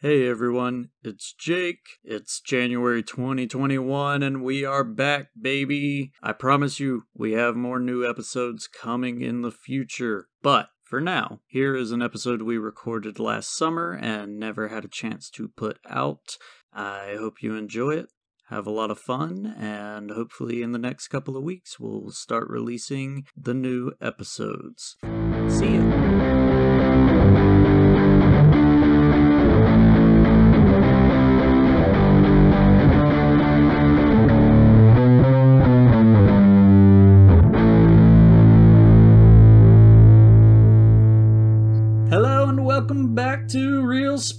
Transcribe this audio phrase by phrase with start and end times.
[0.00, 1.98] Hey everyone, it's Jake.
[2.04, 6.12] It's January 2021 and we are back, baby.
[6.22, 10.28] I promise you, we have more new episodes coming in the future.
[10.40, 14.88] But for now, here is an episode we recorded last summer and never had a
[14.88, 16.36] chance to put out.
[16.72, 18.10] I hope you enjoy it.
[18.50, 22.48] Have a lot of fun, and hopefully, in the next couple of weeks, we'll start
[22.48, 24.96] releasing the new episodes.
[25.48, 26.07] See ya.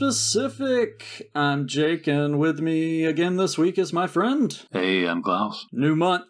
[0.10, 1.30] Real Specific.
[1.36, 4.60] I'm Jake, and with me again this week is my friend.
[4.72, 5.68] Hey, I'm Klaus.
[5.72, 6.26] New month,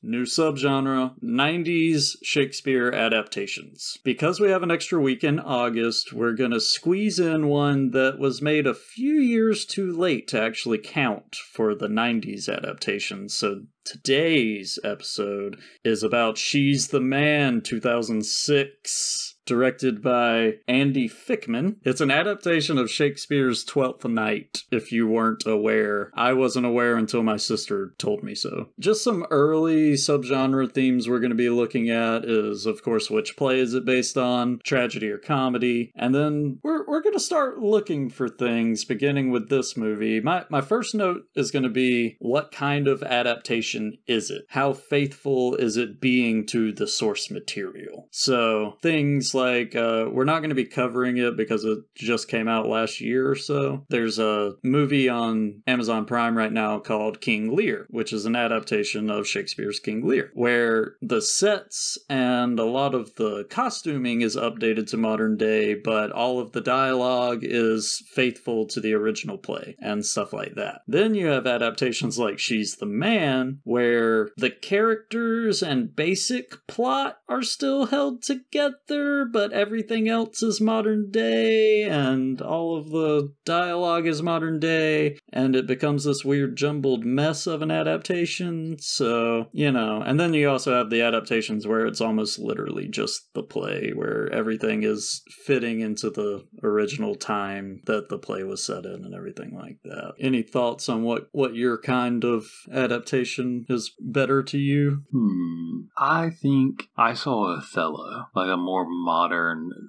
[0.00, 3.98] new subgenre, 90s Shakespeare adaptations.
[4.04, 8.20] Because we have an extra week in August, we're going to squeeze in one that
[8.20, 13.34] was made a few years too late to actually count for the 90s adaptations.
[13.34, 21.76] So today's episode is about She's the Man 2006 directed by Andy Fickman.
[21.82, 26.10] It's an adaptation of Shakespeare's Twelfth Night, if you weren't aware.
[26.14, 28.68] I wasn't aware until my sister told me so.
[28.78, 33.36] Just some early subgenre themes we're going to be looking at is, of course, which
[33.36, 37.58] play is it based on, tragedy or comedy, and then we're, we're going to start
[37.58, 40.20] looking for things beginning with this movie.
[40.20, 44.44] My, my first note is going to be what kind of adaptation is it?
[44.48, 48.08] How faithful is it being to the source material?
[48.10, 52.48] So, things like uh, we're not going to be covering it because it just came
[52.48, 53.84] out last year or so.
[53.88, 59.10] There's a movie on Amazon Prime right now called King Lear, which is an adaptation
[59.10, 64.88] of Shakespeare's King Lear, where the sets and a lot of the costuming is updated
[64.88, 70.04] to modern day, but all of the dialogue is faithful to the original play and
[70.04, 70.80] stuff like that.
[70.86, 77.42] Then you have adaptations like She's the Man, where the characters and basic plot are
[77.42, 84.22] still held together, but everything else is modern day, and all of the dialogue is
[84.22, 88.76] modern day, and it becomes this weird jumbled mess of an adaptation.
[88.78, 93.32] So, you know, and then you also have the adaptations where it's almost literally just
[93.34, 98.84] the play, where everything is fitting into the original time that the play was set
[98.84, 100.14] in and everything like that.
[100.20, 105.02] Any thoughts on what, what your kind of adaptation is better to you?
[105.12, 105.82] Hmm.
[105.98, 109.15] I think I saw Othello, like a more modern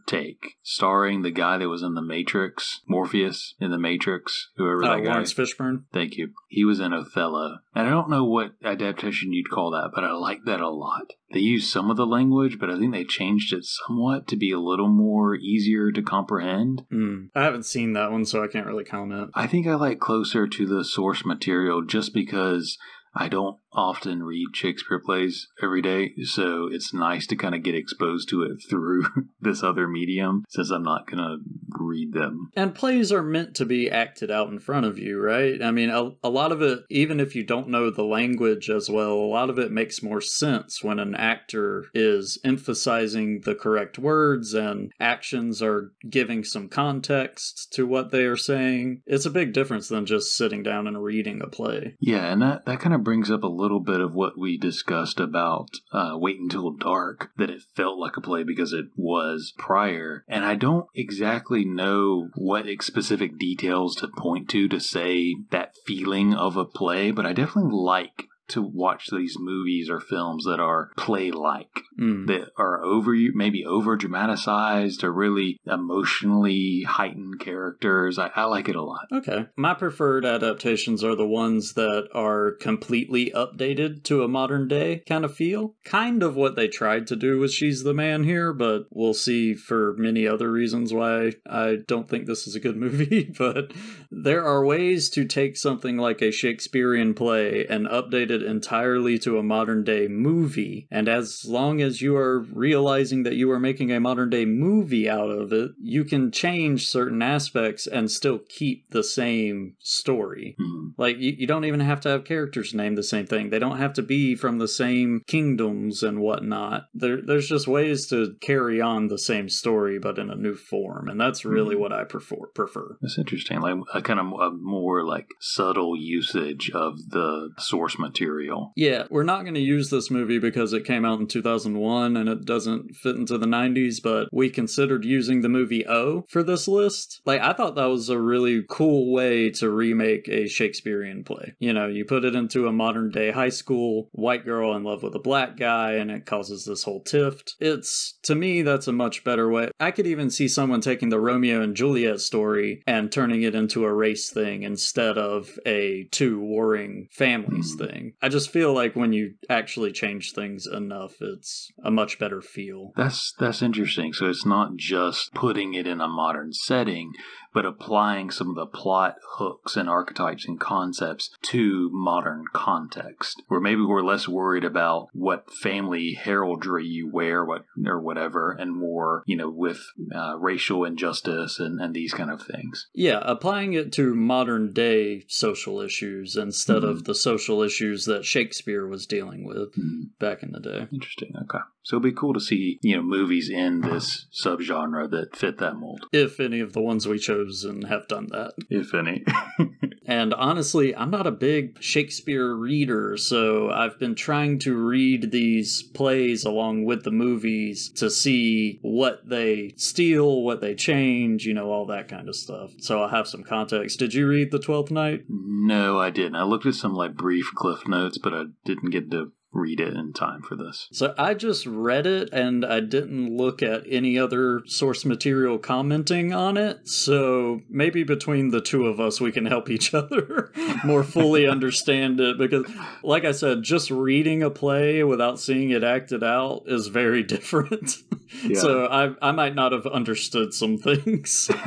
[0.08, 4.96] take, starring the guy that was in The Matrix, Morpheus in The Matrix, whoever Uh,
[4.96, 5.10] that guy.
[5.12, 5.84] Laurence Fishburne?
[5.94, 6.30] Thank you.
[6.48, 7.58] He was in Othello.
[7.76, 11.14] And I don't know what adaptation you'd call that, but I like that a lot.
[11.34, 14.52] They used some of the language, but I think they changed it somewhat to be
[14.52, 16.84] a little more easier to comprehend.
[16.90, 17.26] Hmm.
[17.36, 19.32] I haven't seen that one, so I can't really comment.
[19.34, 22.78] I think I like closer to the source material just because
[23.14, 27.76] I don't often read Shakespeare plays every day, so it's nice to kind of get
[27.76, 29.06] exposed to it through
[29.40, 31.38] this other medium since I'm not going to
[31.80, 32.50] read them.
[32.56, 35.62] And plays are meant to be acted out in front of you, right?
[35.62, 38.90] I mean, a, a lot of it, even if you don't know the language as
[38.90, 44.00] well, a lot of it makes more sense when an actor is emphasizing the correct
[44.00, 49.02] words and actions are giving some context to what they are saying.
[49.06, 51.96] It's a big difference than just sitting down and reading a play.
[52.00, 55.20] Yeah, and that, that kind of brings up a little bit of what we discussed
[55.20, 60.24] about uh, Wait Until Dark, that it felt like a play because it was prior.
[60.28, 66.34] And I don't exactly know what specific details to point to to say that feeling
[66.34, 70.92] of a play, but I definitely like to watch these movies or films that are
[70.98, 71.70] play like
[72.00, 72.28] Mm.
[72.28, 78.76] that are over maybe over dramatized or really emotionally heightened characters I, I like it
[78.76, 79.48] a lot Okay.
[79.56, 85.26] My preferred adaptations are the ones that are completely updated to a modern day kind
[85.26, 85.76] of feel.
[85.86, 89.56] Kind of what they tried to do with She's the Man here, but we'll see
[89.56, 93.34] for many other reasons why I don't think this is a good movie.
[93.38, 93.72] but
[94.12, 99.38] there are ways to take something like a Shakespearean play and update it entirely to
[99.38, 100.88] a modern day movie.
[100.92, 105.10] And as long as you are realizing that you are making a modern day movie
[105.10, 110.56] out of it, you can change certain aspects and still keep the same story.
[110.60, 110.90] Hmm.
[110.98, 113.50] Like, you, you don't even have to have characters named the same thing.
[113.50, 116.84] They don't have to be from the same kingdoms and whatnot.
[116.94, 121.08] There, there's just ways to carry on the same story, but in a new form.
[121.08, 121.80] And that's really Mhm.
[121.80, 122.36] what I prefer.
[122.54, 122.98] prefer.
[123.02, 123.60] That's interesting.
[123.62, 128.72] Like a kind of a more like subtle usage of the source material material.
[128.76, 132.30] Yeah, we're not going to use this movie because it came out in 2001 and
[132.30, 136.68] it doesn't fit into the 90s, but we considered using the movie O for this
[136.68, 137.22] list.
[137.26, 141.54] Like, I thought that was a really cool way to remake a Shakespearean play.
[141.60, 145.04] You know, you put it into a modern day high school, white girl in love
[145.04, 147.52] with a black guy, and it causes this whole tift.
[147.60, 149.70] It's, to me, that's a much better way.
[149.80, 153.86] I could even see someone taking the Romeo and Juliet story and turning it into
[153.86, 157.88] a race thing instead of a two warring families Mhm.
[157.88, 158.14] thing.
[158.22, 162.92] I just feel like when you actually change things enough, it's a much better feel.
[162.96, 164.14] That's that's interesting.
[164.14, 167.12] So it's not just putting it in a modern setting,
[167.58, 173.42] but applying some of the plot hooks and archetypes and concepts to modern context.
[173.48, 178.76] Where maybe we're less worried about what family heraldry you wear, what or whatever, and
[178.76, 179.80] more, you know, with
[180.14, 182.90] uh, racial injustice and, and these kind of things.
[182.94, 188.86] Yeah, applying it to modern day social issues instead of the social issues that Shakespeare
[188.86, 190.04] was dealing with Hmm.
[190.20, 190.88] back in the day.
[190.94, 191.34] Interesting.
[191.42, 191.64] Okay.
[191.88, 195.78] So it'll be cool to see, you know, movies in this subgenre that fit that
[195.78, 198.56] mold, If any of the ones we chose and have done that.
[198.70, 199.24] if any.
[200.10, 205.84] And honestly, I'm not a big Shakespeare reader, so I've been trying to read these
[205.84, 211.70] plays along with the movies to see what they steal, what they change, you know,
[211.72, 212.72] all that kind of stuff.
[212.80, 214.00] So I'll have some context.
[214.00, 215.26] Did you read The Twelfth Night?
[215.28, 216.36] no, I didn't.
[216.36, 219.94] I looked at some like brief cliff notes, but I didn't get to read it
[219.94, 220.88] in time for this.
[220.92, 226.34] So I just read it and I didn't look at any other source material commenting
[226.34, 226.88] on it.
[226.88, 230.52] So maybe between the two of us, we can help each other
[230.84, 232.38] more fully understand it.
[232.38, 232.66] Because,
[233.04, 237.98] like I said, just reading a play without seeing it acted out is very different.
[238.44, 238.60] Yeah.
[238.60, 241.50] So I, I might not have understood some things.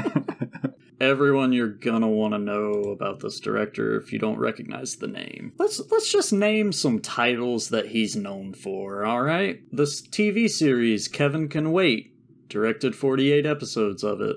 [1.00, 5.54] Everyone you're gonna want to know about this director if you don't recognize the name.
[5.58, 9.62] Let's let's just name some titles that he's known for, all right?
[9.72, 12.12] This TV series Kevin Can Wait,
[12.50, 14.36] directed 48 episodes of it.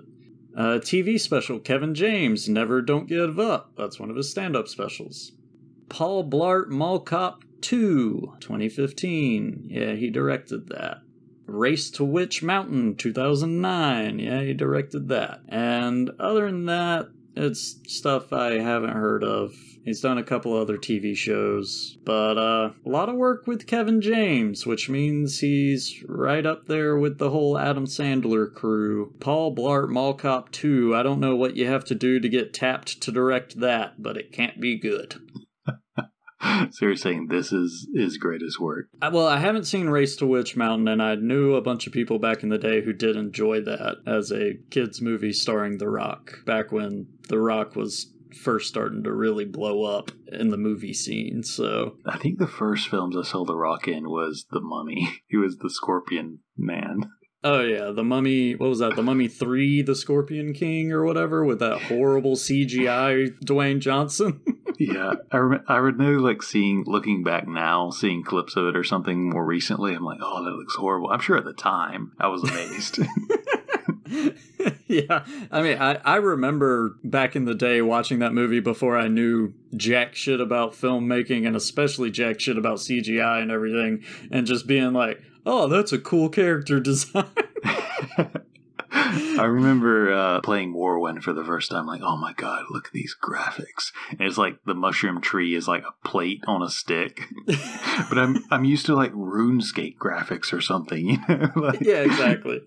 [0.56, 3.74] A TV special Kevin James Never Don't Give Up.
[3.76, 5.34] That's one of his stand-up specials.
[5.90, 9.68] Paul Blart Mall Cop 2, 2015.
[9.70, 11.00] Yeah, he directed that.
[11.46, 14.20] Race to Witch Mountain 2009.
[14.20, 15.42] Yeah, he directed that.
[15.50, 19.54] And other than that, it's stuff I haven't heard of.
[19.84, 24.00] He's done a couple other TV shows, but uh, a lot of work with Kevin
[24.00, 29.14] James, which means he's right up there with the whole Adam Sandler crew.
[29.20, 30.96] Paul Blart Mall Cop 2.
[30.96, 34.16] I don't know what you have to do to get tapped to direct that, but
[34.16, 35.20] it can't be good.
[36.72, 38.88] so you're saying this is his greatest work?
[39.02, 41.94] I- Well, I haven't seen Race to Witch Mountain, and I knew a bunch of
[41.94, 45.90] people back in the day who did enjoy that as a kids' movie starring The
[45.90, 48.10] Rock, back when The Rock was
[48.42, 51.44] first starting to really blow up in the movie scene.
[51.44, 55.08] So, I think the first films I saw The Rock in was The Mummy.
[55.28, 57.12] He was the Scorpion Man.
[57.44, 58.96] Oh yeah, The Mummy, what was that?
[58.96, 64.42] The Mummy 3, The Scorpion King, or whatever, with that horrible CGI Dwayne Johnson.
[64.78, 68.84] yeah, I rem- I remember like seeing, looking back now, seeing clips of it or
[68.84, 69.94] something more recently.
[69.94, 71.10] I'm like, oh, that looks horrible.
[71.10, 73.00] I'm sure at the time I was amazed.
[74.88, 79.08] yeah, I mean, I, I remember back in the day watching that movie before I
[79.08, 84.68] knew jack shit about filmmaking and especially jack shit about CGI and everything, and just
[84.68, 87.26] being like, oh, that's a cool character design.
[88.96, 92.94] I remember uh, playing Morrowind for the first time, like, oh my god, look at
[92.94, 93.92] these graphics.
[94.12, 97.28] And it's like the mushroom tree is like a plate on a stick.
[97.46, 101.52] but I'm I'm used to like RuneScape graphics or something, you know?
[101.56, 102.62] like, yeah, exactly.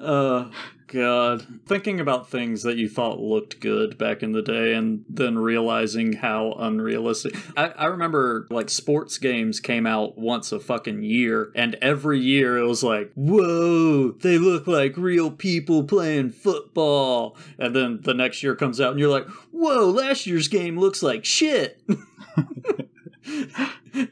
[0.00, 0.50] Uh,
[0.92, 1.46] God.
[1.66, 6.14] Thinking about things that you thought looked good back in the day and then realizing
[6.14, 7.34] how unrealistic.
[7.56, 12.58] I, I remember like sports games came out once a fucking year, and every year
[12.58, 17.36] it was like, whoa, they look like real people playing football.
[17.58, 21.02] And then the next year comes out and you're like, whoa, last year's game looks
[21.02, 21.80] like shit.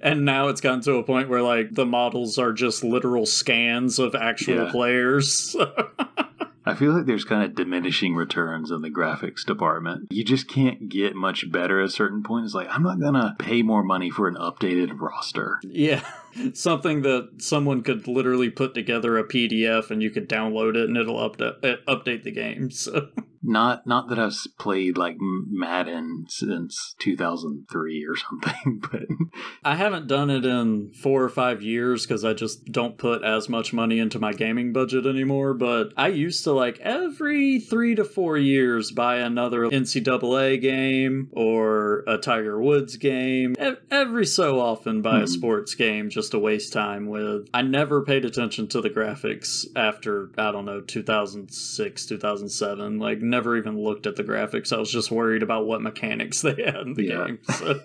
[0.02, 3.98] and now it's gotten to a point where like the models are just literal scans
[3.98, 4.70] of actual Yeah.
[4.70, 5.56] players.
[6.68, 10.08] I feel like there's kind of diminishing returns in the graphics department.
[10.10, 12.44] You just can't get much better at a certain point.
[12.44, 15.60] It's like, I'm not going to pay more money for an updated roster.
[15.62, 16.02] yeah.
[16.52, 20.96] Something that someone could literally put together a PDF and you could download it and
[20.96, 22.70] it'll update uh, update the game.
[22.70, 23.08] So
[23.48, 29.06] Not not that I've played like Madden since 2003 or something, but
[29.64, 33.48] I haven't done it in four or five years because I just don't put as
[33.48, 35.54] much money into my gaming budget anymore.
[35.54, 42.04] But I used to like every three to four years buy another NCAA game or
[42.06, 43.56] a Tiger Woods game.
[43.90, 45.26] Every so often buy a hmm.
[45.26, 47.48] sports game just to waste time with.
[47.54, 52.98] I never paid attention to the graphics after I don't know 2006, 2007.
[52.98, 54.72] Like never even looked at the graphics.
[54.72, 57.26] I was just worried about what mechanics they had in the yeah.
[57.26, 57.38] game.
[57.48, 57.80] So.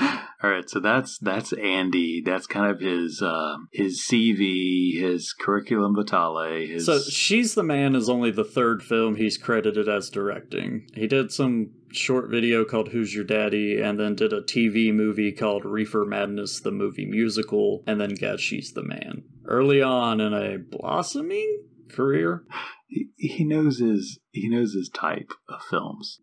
[0.40, 2.22] All right, so that's that's Andy.
[2.24, 6.66] That's kind of his uh, his CV, his curriculum vitae.
[6.66, 6.86] His...
[6.86, 10.88] So she's the man is only the third film he's credited as directing.
[10.94, 15.32] He did some short video called Who's Your Daddy, and then did a TV movie
[15.32, 19.24] called Reefer Madness, the movie musical, and then got She's the Man.
[19.44, 22.44] Early on in a blossoming career.
[22.88, 26.20] He, he knows his he knows his type of films.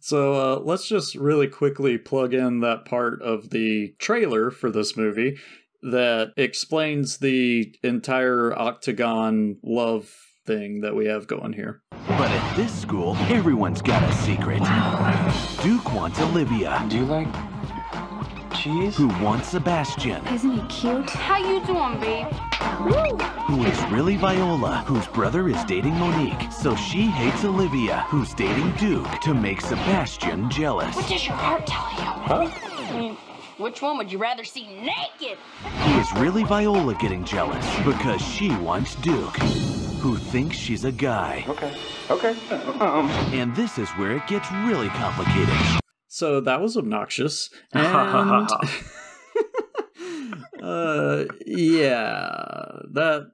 [0.00, 4.96] So uh, let's just really quickly plug in that part of the trailer for this
[4.96, 5.36] movie
[5.82, 10.10] that explains the entire octagon love
[10.46, 11.82] thing that we have going here.
[11.90, 14.62] But at this school, everyone's got a secret.
[15.62, 16.84] Duke wants Olivia.
[16.88, 17.28] Do you like
[18.50, 18.96] cheese?
[18.96, 20.26] Who wants Sebastian?
[20.28, 21.10] Isn't he cute?
[21.10, 22.26] How you doing, babe?
[23.46, 26.52] Who is really Viola, whose brother is dating Monique.
[26.52, 30.94] So she hates Olivia, who's dating Duke, to make Sebastian jealous.
[30.96, 32.04] What does your heart tell you?
[32.04, 32.50] Huh?
[32.90, 33.16] I mean,
[33.58, 35.38] which one would you rather see naked?
[35.98, 39.36] Is really Viola getting jealous because she wants Duke,
[40.00, 41.44] who thinks she's a guy.
[41.48, 41.76] Okay,
[42.10, 42.34] okay.
[42.80, 43.10] Um.
[43.32, 45.80] And this is where it gets really complicated.
[46.12, 47.50] So that was obnoxious.
[47.72, 47.86] And
[50.62, 53.30] uh yeah, that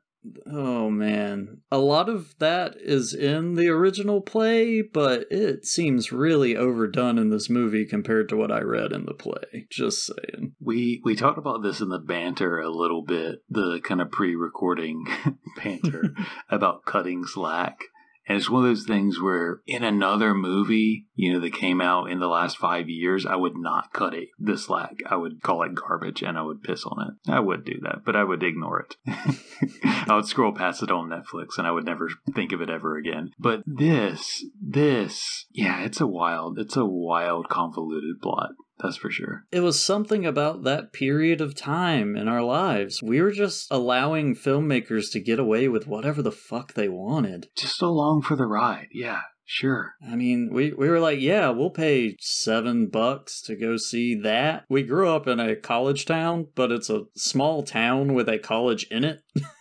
[0.46, 1.62] oh man.
[1.70, 7.30] A lot of that is in the original play, but it seems really overdone in
[7.30, 9.66] this movie compared to what I read in the play.
[9.70, 10.52] Just saying.
[10.60, 15.06] We we talked about this in the banter a little bit, the kind of pre-recording
[15.56, 16.14] banter
[16.50, 17.78] about cutting slack.
[18.26, 22.10] And it's one of those things where in another movie, you know, that came out
[22.10, 25.00] in the last five years, I would not cut it the slack.
[25.08, 27.30] I would call it garbage and I would piss on it.
[27.30, 28.96] I would do that, but I would ignore it.
[29.84, 32.96] I would scroll past it on Netflix and I would never think of it ever
[32.96, 33.30] again.
[33.38, 38.50] But this, this, yeah, it's a wild, it's a wild, convoluted plot.
[38.78, 39.44] That's for sure.
[39.50, 43.02] It was something about that period of time in our lives.
[43.02, 47.48] We were just allowing filmmakers to get away with whatever the fuck they wanted.
[47.56, 48.88] Just along for the ride.
[48.92, 49.20] Yeah.
[49.48, 49.94] Sure.
[50.04, 54.64] I mean, we, we were like, yeah, we'll pay seven bucks to go see that.
[54.68, 58.88] We grew up in a college town, but it's a small town with a college
[58.90, 59.20] in it.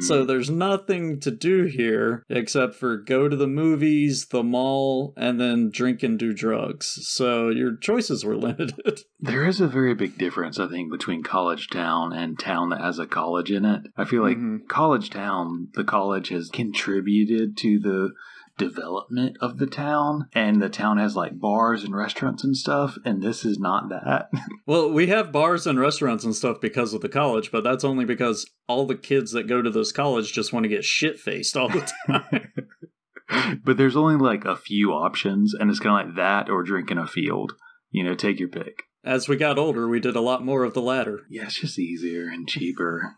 [0.00, 0.26] So hmm.
[0.26, 5.70] there's nothing to do here except for go to the movies, the mall, and then
[5.70, 6.98] drink and do drugs.
[7.02, 9.00] So your choices were limited.
[9.20, 12.98] There is a very big difference, I think, between college town and town that has
[12.98, 13.82] a college in it.
[13.96, 14.66] I feel like mm-hmm.
[14.68, 18.10] college town, the college has contributed to the
[18.60, 23.22] development of the town and the town has like bars and restaurants and stuff and
[23.22, 24.28] this is not that.
[24.66, 28.04] Well we have bars and restaurants and stuff because of the college but that's only
[28.04, 31.56] because all the kids that go to this college just want to get shit faced
[31.56, 32.52] all the time.
[33.64, 36.98] But there's only like a few options and it's kind of like that or drinking
[36.98, 37.54] in a field.
[37.90, 38.82] You know take your pick.
[39.02, 41.20] As we got older we did a lot more of the latter.
[41.30, 43.16] Yeah it's just easier and cheaper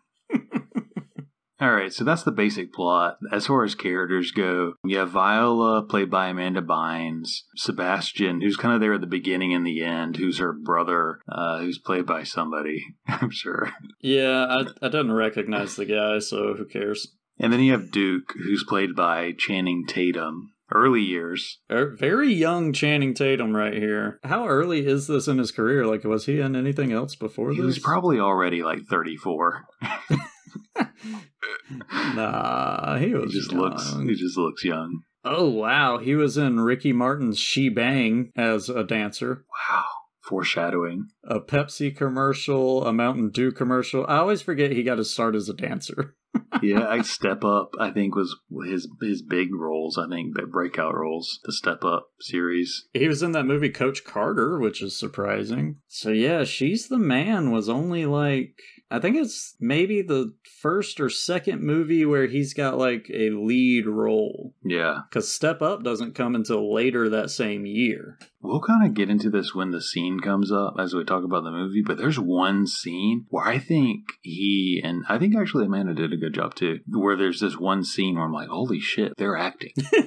[1.63, 3.19] all right, so that's the basic plot.
[3.31, 8.75] As far as characters go, you have Viola, played by Amanda Bynes, Sebastian, who's kind
[8.75, 12.25] of there at the beginning and the end, who's her brother, uh, who's played by
[12.25, 13.71] somebody, I'm sure.
[14.01, 17.15] Yeah, I, I didn't recognize the guy, so who cares?
[17.39, 20.49] And then you have Duke, who's played by Channing Tatum.
[20.75, 21.59] Early years.
[21.71, 24.19] Er, very young Channing Tatum right here.
[24.25, 25.85] How early is this in his career?
[25.87, 27.63] Like, was he in anything else before he this?
[27.63, 29.67] He was probably already like 34.
[32.15, 33.61] nah, he was he just young.
[33.61, 35.03] looks he just looks young.
[35.25, 39.45] Oh wow, he was in Ricky Martin's She Bang as a dancer.
[39.71, 39.85] Wow.
[40.23, 41.09] Foreshadowing.
[41.25, 44.07] A Pepsi commercial, a Mountain Dew commercial.
[44.09, 46.15] I always forget he got his start as a dancer.
[46.63, 47.71] yeah, I Step Up.
[47.79, 49.99] I think was his his big roles.
[49.99, 51.41] I think breakout roles.
[51.45, 52.87] The Step Up series.
[52.93, 55.79] He was in that movie Coach Carter, which is surprising.
[55.89, 58.55] So yeah, she's the man was only like
[58.93, 63.87] I think it's maybe the first or second movie where he's got like a lead
[63.87, 64.55] role.
[64.63, 65.01] Yeah.
[65.09, 68.19] Because Step Up doesn't come until later that same year.
[68.43, 71.45] We'll kind of get into this when the scene comes up as we talk about
[71.45, 75.95] the movie, but there's one scene where I think he and I think actually Amanda
[75.95, 79.13] did a good job too, where there's this one scene where I'm like, holy shit,
[79.17, 79.73] they're acting.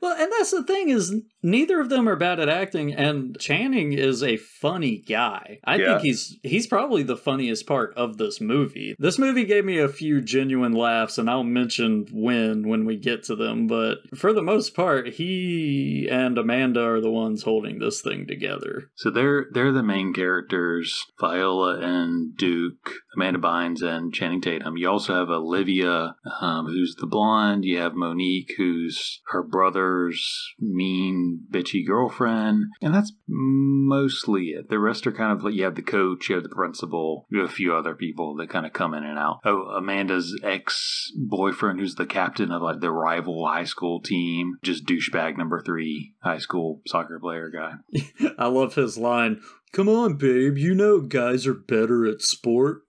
[0.00, 3.92] well, and that's the thing is neither of them are bad at acting, and Channing
[3.92, 5.58] is a funny guy.
[5.64, 5.86] I Yeah.
[5.86, 8.94] think he's he's probably the funniest part of this movie.
[8.98, 13.24] This movie gave me a few genuine laughs, and I'll mention when when we get
[13.24, 13.66] to them.
[13.66, 18.90] But for the most part, he and Amanda are the ones holding this thing together.
[18.94, 24.76] So they're they're the main characters, Viola and Duke, Amanda Bynes and Channing Tatum.
[24.76, 27.64] You also have Olivia, um, who's the blonde.
[27.64, 34.70] You have Monique, who's her brother's mean, bitchy girlfriend, and that's mostly it.
[34.70, 37.40] The rest are kind of like you have the coach, you have the principal, you
[37.40, 39.40] have a few other people that kind of come in and out.
[39.44, 44.86] Oh, Amanda's ex boyfriend, who's the captain of like the rival high school team, just
[44.86, 47.72] douchebag number three high school soccer player guy.
[48.38, 49.40] I love his line.
[49.72, 50.56] Come on, babe.
[50.56, 52.82] You know guys are better at sport.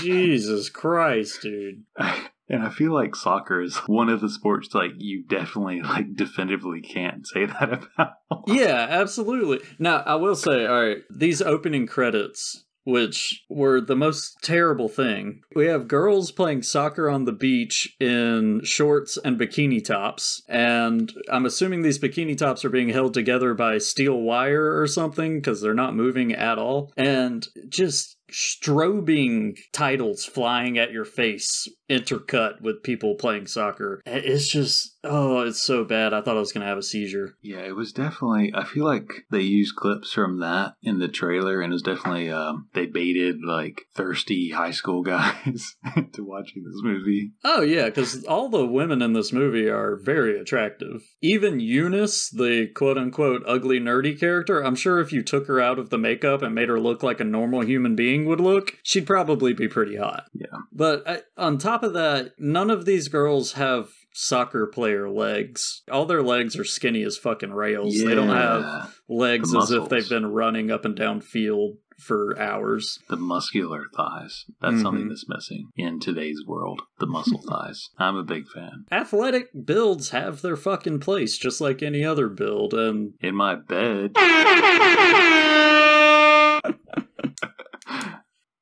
[0.00, 1.84] Jesus Christ, dude.
[2.48, 6.80] And I feel like soccer is one of the sports like you definitely like definitively
[6.80, 8.12] can't say that about.
[8.46, 9.60] Yeah, absolutely.
[9.78, 15.40] Now, I will say, all right, these opening credits, which were the most terrible thing,
[15.56, 20.42] we have girls playing soccer on the beach in shorts and bikini tops.
[20.48, 25.38] And I'm assuming these bikini tops are being held together by steel wire or something
[25.38, 26.92] because they're not moving at all.
[26.96, 34.02] And just strobing titles flying at your face intercut with people playing soccer.
[34.06, 36.12] It's just, oh, it's so bad.
[36.12, 37.34] I thought I was going to have a seizure.
[37.42, 38.52] Yeah, it was definitely.
[38.54, 42.30] I feel like they used clips from that in the trailer, and it was definitely
[42.30, 47.32] um, they baited like thirsty high school guys into watching this movie.
[47.44, 51.02] Oh yeah, because all the women in this movie are very attractive.
[51.20, 55.78] Even Eunice, the quote unquote ugly nerdy character, I'm sure if you took her out
[55.78, 59.06] of the makeup and made her look like a normal human being would look, she'd
[59.06, 60.24] probably be pretty hot.
[60.34, 60.58] Yeah.
[60.72, 65.82] But I, on top of that, none of these girls have soccer player legs.
[65.90, 67.98] All their legs are skinny as fucking rails.
[68.02, 72.98] They don't have legs as if they've been running up and down field for hours.
[73.08, 74.44] the muscular thighs.
[74.60, 75.08] That's something Mhm.
[75.08, 76.82] that's missing in today's world.
[76.98, 77.88] The muscle thighs.
[77.98, 78.84] I'm a big fan.
[78.92, 84.12] Athletic builds have their fucking place, just like any other build, and In my bed.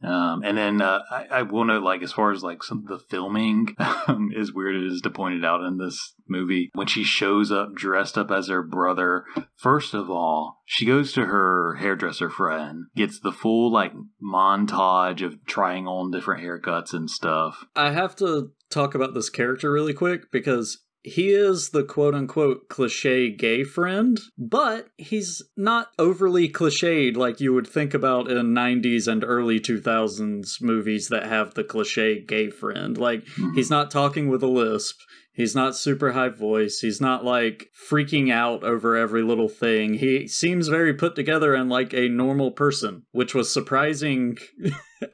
[0.05, 2.99] Um, and then uh, I, I will note, like, as far as like some the
[2.99, 3.75] filming,
[4.07, 7.51] um, as weird it is to point it out in this movie, when she shows
[7.51, 9.25] up dressed up as her brother,
[9.57, 15.45] first of all, she goes to her hairdresser friend, gets the full like montage of
[15.47, 17.65] trying on different haircuts and stuff.
[17.75, 22.71] I have to talk about this character really quick because he is the quote unquote
[22.71, 29.07] cliche gay friend, but he's not overly cliched like you would think about in 90s
[29.07, 32.97] and early 2000s movies that have the cliche gay friend.
[32.97, 33.53] Like, hmm.
[33.55, 34.97] he's not talking with a lisp.
[35.35, 36.79] He's not super high voice.
[36.79, 39.95] He's not like freaking out over every little thing.
[39.95, 44.39] He seems very put together and like a normal person, which was surprising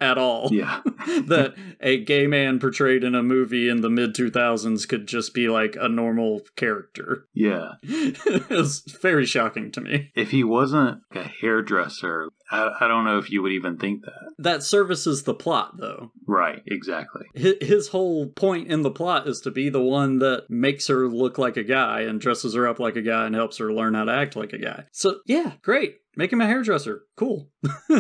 [0.01, 0.81] at all Yeah.
[1.07, 5.49] that a gay man portrayed in a movie in the mid 2000s could just be
[5.49, 7.27] like a normal character.
[7.35, 7.73] Yeah.
[7.83, 10.11] it was very shocking to me.
[10.15, 14.33] If he wasn't a hairdresser, I, I don't know if you would even think that.
[14.39, 16.13] That services the plot, though.
[16.27, 17.27] Right, exactly.
[17.41, 21.07] Hi- His whole point in the plot is to be the one that makes her
[21.09, 23.95] look like a guy and dresses her up like a guy and helps her learn
[23.95, 24.85] how to act like a guy.
[24.93, 25.97] So, yeah, great.
[26.21, 27.05] Make him a hairdresser.
[27.17, 27.49] Cool.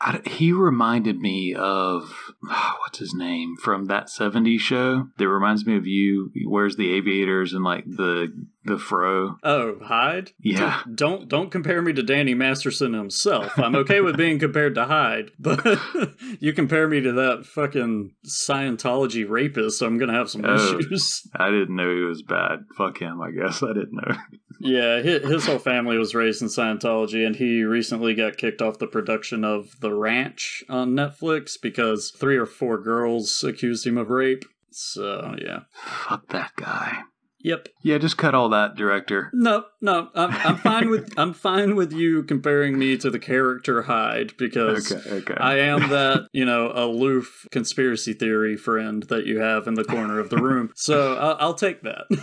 [0.00, 5.06] I, he reminded me of what's his name from that '70s show.
[5.16, 6.32] That reminds me of you.
[6.34, 8.32] He wears the aviators and like the
[8.64, 9.36] the fro.
[9.44, 10.32] Oh, Hyde?
[10.40, 10.82] Yeah.
[10.92, 13.56] Don't don't compare me to Danny Masterson himself.
[13.56, 15.64] I'm okay with being compared to Hyde, but
[16.40, 20.54] you compare me to that fucking Scientology rapist, I'm gonna have some Oh.
[20.80, 21.28] issues.
[21.36, 22.64] I didn't know he was bad.
[22.76, 23.20] Fuck him.
[23.22, 24.16] I guess I didn't know.
[24.64, 28.78] Yeah, his, his whole family was raised in Scientology, and he recently got kicked off
[28.78, 34.08] the production of The Ranch on Netflix because three or four girls accused him of
[34.10, 34.44] rape.
[34.70, 37.00] So yeah, Fuck that guy.
[37.40, 37.68] yep.
[37.82, 39.30] Yeah, just cut all that, director.
[39.34, 43.82] No, no, I'm, I'm fine with I'm fine with you comparing me to the character
[43.82, 45.34] Hyde because Okay, okay.
[45.36, 50.18] I am that you know aloof conspiracy theory friend that you have in the corner
[50.20, 50.70] of the room.
[50.76, 52.04] So I'll, I'll take that.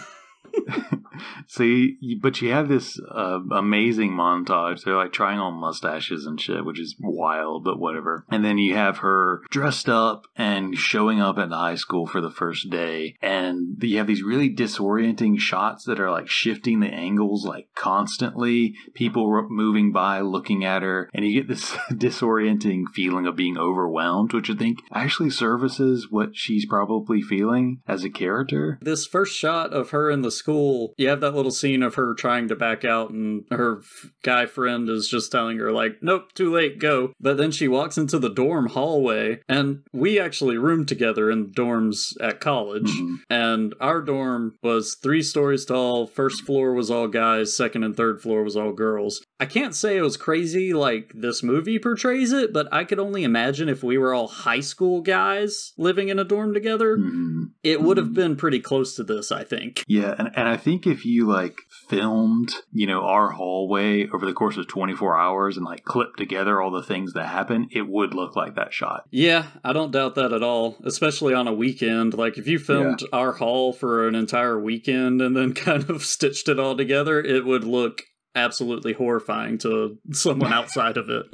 [1.47, 4.83] so you, but you have this uh, amazing montage.
[4.83, 8.25] They're like trying on mustaches and shit which is wild but whatever.
[8.29, 12.21] And then you have her dressed up and showing up at the high school for
[12.21, 13.15] the first day.
[13.21, 18.75] And you have these really disorienting shots that are like shifting the angles like constantly.
[18.93, 21.09] People moving by looking at her.
[21.13, 26.35] And you get this disorienting feeling of being overwhelmed which i think actually services what
[26.35, 28.79] she's probably feeling as a character.
[28.81, 30.48] This first shot of her in the school,
[30.97, 33.81] you have that little scene of her trying to back out, and her
[34.23, 37.13] guy friend is just telling her, like, nope, too late, go.
[37.19, 42.13] But then she walks into the dorm hallway, and we actually roomed together in dorms
[42.21, 42.89] at college.
[42.89, 43.15] Mhm.
[43.29, 46.07] And our dorm was three stories tall.
[46.07, 49.21] First floor was all guys, second and third floor was all girls.
[49.39, 53.23] I can't say it was crazy like this movie portrays it, but I could only
[53.23, 57.51] imagine if we were all high school guys living in a dorm together, Mhm.
[57.63, 58.13] it would have Mhm.
[58.15, 59.83] been pretty close to this, I think.
[59.87, 64.33] Yeah, and, and I think if you like filmed, you know, our hallway over the
[64.33, 68.13] course of 24 hours and like clipped together all the things that happen, it would
[68.13, 69.05] look like that shot.
[69.09, 72.13] Yeah, I don't doubt that at all, especially on a weekend.
[72.13, 76.49] Like, if you filmed our hall for an entire weekend and then kind of stitched
[76.49, 78.03] it all together, it would look
[78.35, 81.25] absolutely horrifying to someone outside of it.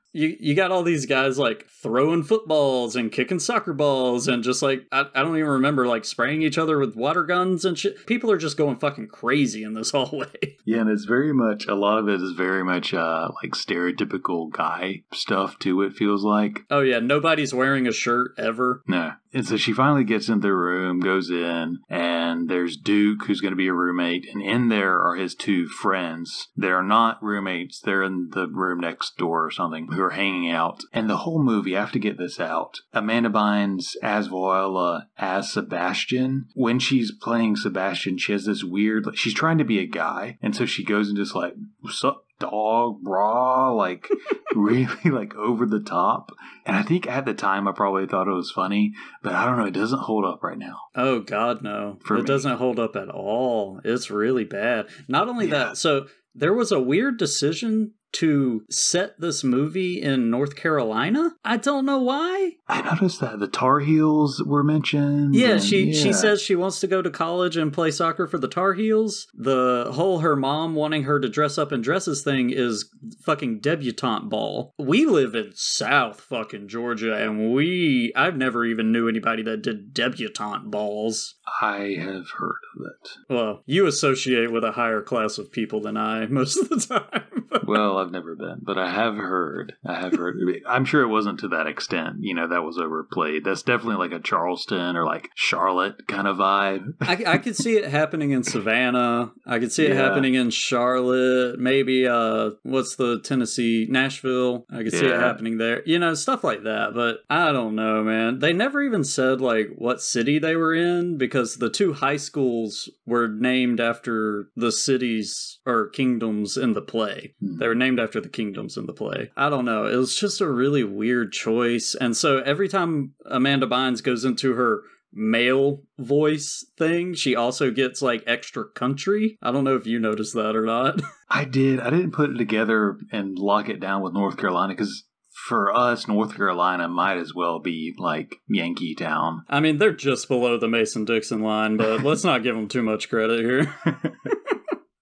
[0.16, 4.62] you you got all these guys like throwing footballs and kicking soccer balls and just
[4.62, 8.06] like I, I don't even remember like spraying each other with water guns and shit.
[8.06, 10.56] People are just going fucking crazy in this hallway.
[10.64, 14.50] Yeah, and it's very much, a lot of it is very much uh like stereotypical
[14.50, 16.60] guy stuff too, it feels like.
[16.70, 18.82] Oh yeah, nobody's wearing a shirt ever.
[18.88, 19.12] No.
[19.36, 23.52] And so she finally gets into the room, goes in, and there's Duke, who's going
[23.52, 26.48] to be a roommate, and in there are his two friends.
[26.56, 30.80] They're not roommates, they're in the room next door or something, who are hanging out.
[30.92, 32.74] And the whole movie, I have to get this out.
[32.92, 36.46] Amanda Bynes as Viola as Sebastian.
[36.54, 40.38] When she's playing Sebastian, she has this weird, like, she's trying to be a guy,
[40.42, 41.54] and so she goes into this, like,
[41.90, 44.08] sup, dog, brah, like,
[44.54, 46.30] really, like, over the top.
[46.64, 48.92] And I think at the time I probably thought it was funny,
[49.22, 50.78] but I don't know, it doesn't hold up right now.
[50.94, 51.98] Oh God, no!
[52.04, 52.26] For it me.
[52.26, 53.80] doesn't hold up at all.
[53.84, 54.86] It's really bad.
[55.08, 55.58] Not only Yeah.
[55.58, 61.34] that, so there was a weird decision to set this movie in North Carolina.
[61.44, 62.52] I don't know why.
[62.68, 65.34] I noticed that the Tar Heels were mentioned.
[65.34, 68.38] Yeah, and- she she says she wants to go to college and play soccer for
[68.38, 69.26] the Tar Heels.
[69.34, 72.88] The whole her mom wanting her to dress up in dresses thing is
[73.22, 74.72] fucking debutante ball.
[74.78, 79.92] We live in South fucking Georgia, and we I've never even knew anybody that did
[79.94, 81.34] debutante balls.
[81.60, 83.10] I have heard of it.
[83.28, 87.22] Well, you associate with a higher class of people than I most of the time.
[87.66, 89.74] Well, I've never been, but I have heard.
[89.84, 90.36] I have heard.
[90.66, 92.16] I'm sure it wasn't to that extent.
[92.20, 93.44] You know, that was overplayed.
[93.44, 96.94] That's definitely like a Charleston or like Charlotte kind of vibe.
[97.00, 99.32] I, I could see it happening in Savannah.
[99.46, 100.02] I could see it Yeah.
[100.08, 101.58] happening in Charlotte.
[101.58, 104.66] Maybe uh, what's the Tennessee, Nashville?
[104.70, 105.82] I could see it happening there.
[105.84, 106.94] You know, stuff like that.
[106.94, 108.38] But I don't know, man.
[108.38, 112.88] They never even said like what city they were in because the two high schools
[113.06, 117.34] were named after the cities or kingdoms in the play.
[117.40, 117.58] Hmm.
[117.58, 119.30] They were named after the kingdoms in the play.
[119.36, 119.86] I don't know.
[119.86, 121.94] It was just a really weird choice.
[121.94, 124.82] And so every time Amanda Bynes goes into her
[125.12, 129.38] male voice thing, she also gets like extra country.
[129.42, 131.00] I don't know if you noticed that or not.
[131.30, 131.80] I did.
[131.80, 135.04] I didn't put it together and lock it down with North Carolina because
[135.46, 139.44] for us, North Carolina might as well be like Yankee Town.
[139.48, 142.82] I mean, they're just below the Mason Dixon line, but let's not give them too
[142.82, 143.74] much credit here.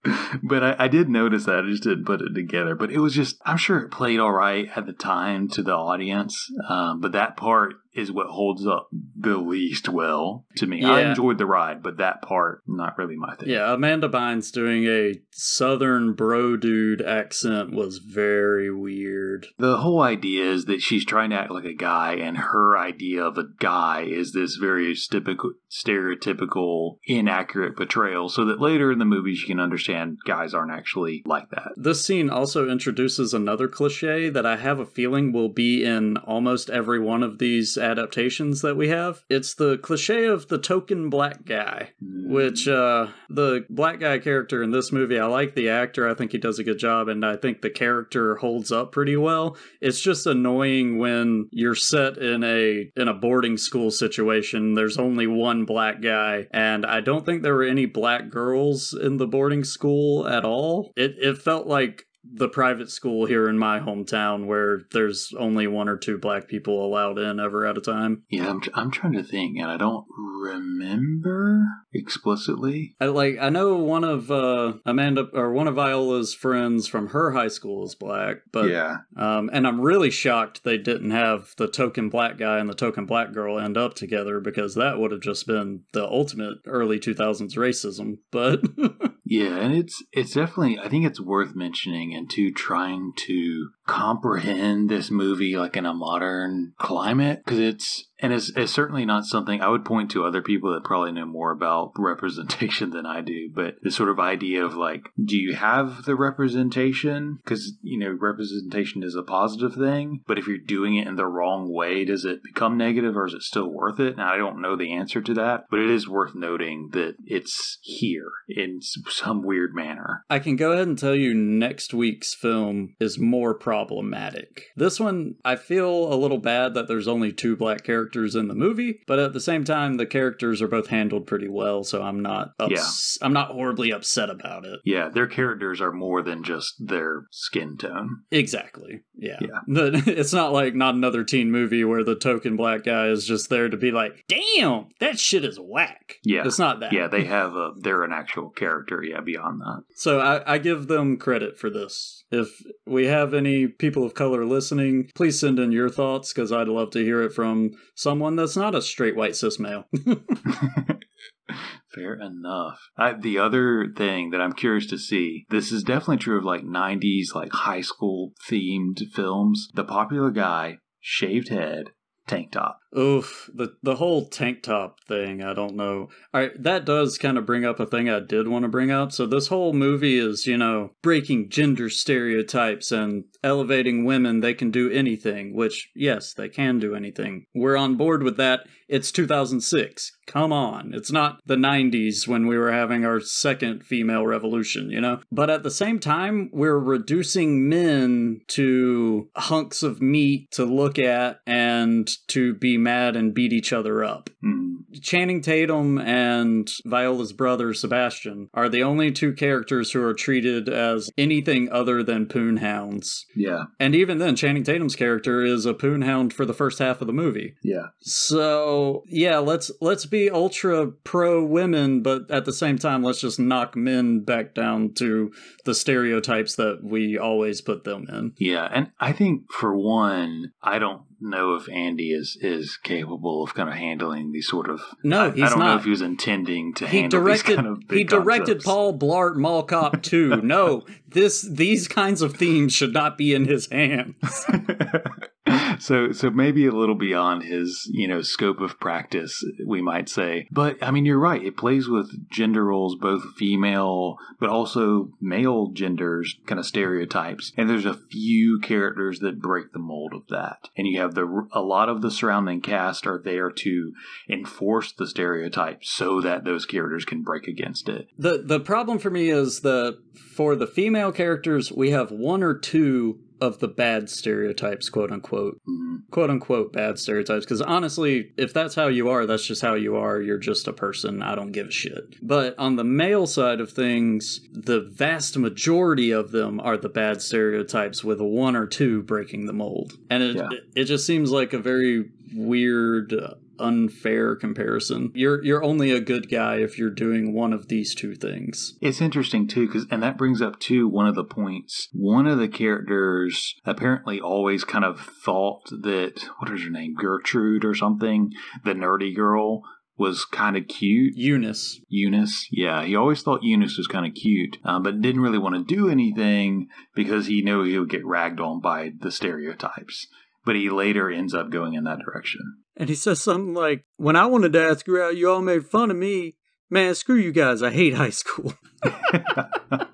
[0.43, 1.65] but I, I did notice that.
[1.65, 2.75] I just didn't put it together.
[2.75, 5.75] But it was just, I'm sure it played all right at the time to the
[5.75, 6.51] audience.
[6.69, 10.85] Um, but that part is what holds up the least well to me.
[10.85, 13.49] I enjoyed the ride, but that part, not really my thing.
[13.49, 19.47] Yeah, Amanda Bynes doing a southern bro dude accent was very weird.
[19.59, 23.25] The whole idea is that she's trying to act like a guy, and her idea
[23.25, 29.05] of a guy is this very typical, stereotypical, inaccurate portrayal, so that later in the
[29.05, 31.73] movie she can understand guys aren't actually like that.
[31.77, 36.71] This scene also introduces another cliche that I have a feeling will be in almost
[36.71, 39.23] every one of these adaptations that we have.
[39.29, 44.71] It's the cliche of the token black guy, which uh the black guy character in
[44.71, 46.09] this movie, I like the actor.
[46.09, 49.17] I think he does a good job and I think the character holds up pretty
[49.17, 49.57] well.
[49.81, 54.75] It's just annoying when you're set in a in a boarding school situation.
[54.75, 59.19] There's only one black guy and I don't think there were any black girls in
[59.19, 60.93] the boarding school at all.
[60.97, 65.89] It it felt like the private school here in my hometown where there's only one
[65.89, 68.23] or two black people allowed in ever at a time.
[68.31, 72.97] Yeah, I'm, I'm trying to think, and I don't remember explicitly.
[73.01, 77.33] I like I know one of uh Amanda or one of Viola's friends from her
[77.33, 81.69] high school is black, but yeah, um and I'm really shocked they didn't have the
[81.69, 85.21] token black guy and the token black girl end up together because that would have
[85.21, 88.19] just been the ultimate early 2000s racism.
[88.31, 88.63] But
[89.35, 94.89] yeah, and it's it's definitely I think it's worth mentioning and to trying to comprehend
[94.89, 99.61] this movie like in a modern climate because it's and it's, it's certainly not something
[99.61, 103.51] I would point to other people that probably know more about representation than I do.
[103.55, 107.39] But the sort of idea of like, do you have the representation?
[107.45, 110.23] Because, you know, representation is a positive thing.
[110.27, 113.35] But if you're doing it in the wrong way, does it become negative or is
[113.35, 114.17] it still worth it?
[114.17, 117.79] Now, I don't know the answer to that, but it is worth noting that it's
[117.83, 120.25] here in some weird manner.
[120.31, 124.67] I can go ahead and tell you next week's film is more problematic.
[124.77, 128.55] This one, I feel a little bad that there's only two black characters in the
[128.55, 132.21] movie, but at the same time, the characters are both handled pretty well, so I'm
[132.21, 133.27] not ups- yeah.
[133.27, 134.79] I'm not horribly upset about it.
[134.85, 138.23] Yeah, their characters are more than just their skin tone.
[138.31, 139.01] Exactly.
[139.17, 139.39] Yeah.
[139.41, 139.61] Yeah.
[140.07, 143.69] it's not like not another teen movie where the token black guy is just there
[143.69, 146.43] to be like, "Damn, that shit is whack." Yeah.
[146.45, 146.93] It's not that.
[146.93, 149.03] Yeah, they have a they're an actual character.
[149.03, 149.83] Yeah, beyond that.
[149.97, 152.24] So I, I give them credit for this.
[152.35, 152.49] If
[152.85, 156.91] we have any people of color listening, please send in your thoughts because I'd love
[156.91, 159.85] to hear it from someone that's not a straight white cis male.
[161.95, 162.81] Fair enough.
[162.97, 166.65] I, the other thing that I'm curious to see, this is definitely true of like
[166.65, 169.69] 90s, like high school themed films.
[169.75, 171.91] The popular guy, shaved head,
[172.27, 172.81] tank top.
[172.97, 176.09] Oof, the the whole tank top thing, I don't know.
[176.33, 178.91] All right, that does kind of bring up a thing I did want to bring
[178.91, 179.13] up.
[179.13, 184.41] So this whole movie is, you know, breaking gender stereotypes and elevating women.
[184.41, 187.47] They can do anything, which yes, they can do anything.
[187.55, 188.61] We're on board with that.
[188.89, 190.13] It's 2006.
[190.27, 190.93] Come on.
[190.95, 195.21] It's not the 90s when we were having our second female revolution, you know?
[195.33, 201.41] But at the same time, we're reducing men to hunks of meat to look at
[201.47, 204.31] and to be mad and beat each other up.
[204.45, 204.75] Mm.
[205.03, 211.11] Channing Tatum and Viola's brother Sebastian are the only two characters who are treated as
[211.19, 213.27] anything other than poon hounds.
[213.35, 213.65] Yeah.
[213.81, 217.07] And even then, Channing Tatum's character is a poon hound for the first half of
[217.07, 217.57] the movie.
[217.63, 217.89] Yeah.
[218.01, 223.41] So yeah, let's let's be ultra pro women, but at the same time, let's just
[223.41, 225.33] knock men back down to
[225.65, 228.33] the stereotypes that we always put them in.
[228.39, 233.55] Yeah, and I think for one, I don't know if Andy is is capable of
[233.55, 234.81] kind of handling these sort of.
[235.03, 235.67] No, I, he's I don't not.
[235.73, 237.83] know if he was intending to he handle directed, these kind of.
[237.91, 238.65] he directed concepts.
[238.65, 240.43] Paul Blart Mall Cop 2.
[240.43, 244.47] no, this these kinds of themes should not be in his hands.
[245.79, 250.49] so so maybe a little beyond his you know scope of practice we might say.
[250.51, 251.43] But i mean you're right.
[251.43, 257.53] It plays with gender roles both female but also male genders kind of stereotypes.
[257.57, 260.69] And there's a few characters that break the mold of that.
[260.77, 263.93] And you have the a lot of the surrounding cast are there to
[264.29, 268.09] enforce the stereotype so that those characters can break against it.
[268.19, 272.55] The the problem for me is that for the female characters we have one or
[272.55, 275.61] two of the bad stereotypes, quote unquote.
[275.69, 275.97] Mm-hmm.
[276.11, 277.45] Quote unquote bad stereotypes.
[277.45, 280.21] Because honestly, if that's how you are, that's just how you are.
[280.21, 281.23] You're just a person.
[281.23, 282.15] I don't give a shit.
[282.23, 287.23] But on the male side of things, the vast majority of them are the bad
[287.23, 289.93] stereotypes, with one or two breaking the mold.
[290.11, 290.49] And it, Yeah.
[290.51, 293.15] it, it just seems like a very weird.
[293.59, 297.95] Uh, unfair comparison you're you're only a good guy if you're doing one of these
[297.95, 301.89] two things It's interesting too, because and that brings up too one of the points.
[301.93, 307.65] One of the characters apparently always kind of thought that what is her name, Gertrude
[307.65, 308.33] or something,
[308.65, 309.63] the nerdy girl
[309.97, 311.15] was kind of cute.
[311.17, 315.39] eunice Eunice, yeah, he always thought Eunice was kind of cute, um, but didn't really
[315.39, 320.09] want to do anything because he knew he would get ragged on by the stereotypes.
[320.45, 322.59] But he later ends up going in that direction.
[322.77, 325.67] And he says something like, When I wanted to ask you out, you all made
[325.67, 326.37] fun of me.
[326.71, 327.63] Man, screw you guys.
[327.63, 328.55] I hate high school.
[328.83, 329.87] I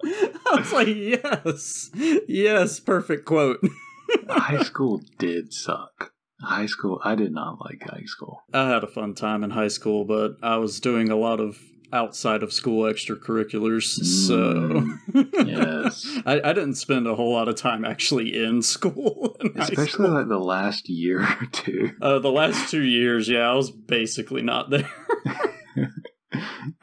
[0.52, 1.90] was like, Yes.
[1.94, 3.60] Yes, perfect quote.
[4.28, 6.12] high school did suck.
[6.42, 8.42] High school, I did not like high school.
[8.52, 11.58] I had a fun time in high school, but I was doing a lot of
[11.92, 13.84] outside of school extracurriculars.
[14.02, 14.84] So,
[15.44, 16.06] Yes.
[16.26, 19.36] I, I didn't spend a whole lot of time actually in school.
[19.40, 20.08] in Especially school.
[20.10, 21.92] like the last year or two.
[22.00, 24.90] Uh, the last two years, yeah, I was basically not there.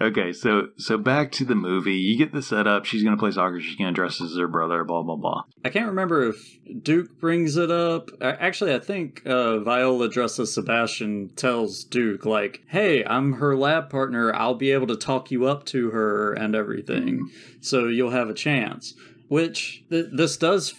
[0.01, 1.95] okay, so so back to the movie.
[1.95, 2.86] You get the setup.
[2.86, 3.62] She's gonna play soccer.
[3.62, 4.83] She's gonna dress as her brother.
[4.83, 5.43] Blah blah blah.
[5.63, 8.10] I can't remember if Duke brings it up.
[8.21, 14.33] Actually, I think uh, Viola dresses Sebastian tells Duke, like, hey, I'm her lab partner.
[14.36, 17.29] I'll be able to talk you up to her and everything.
[17.62, 18.93] So you'll have a chance.
[19.29, 20.73] Which th- this does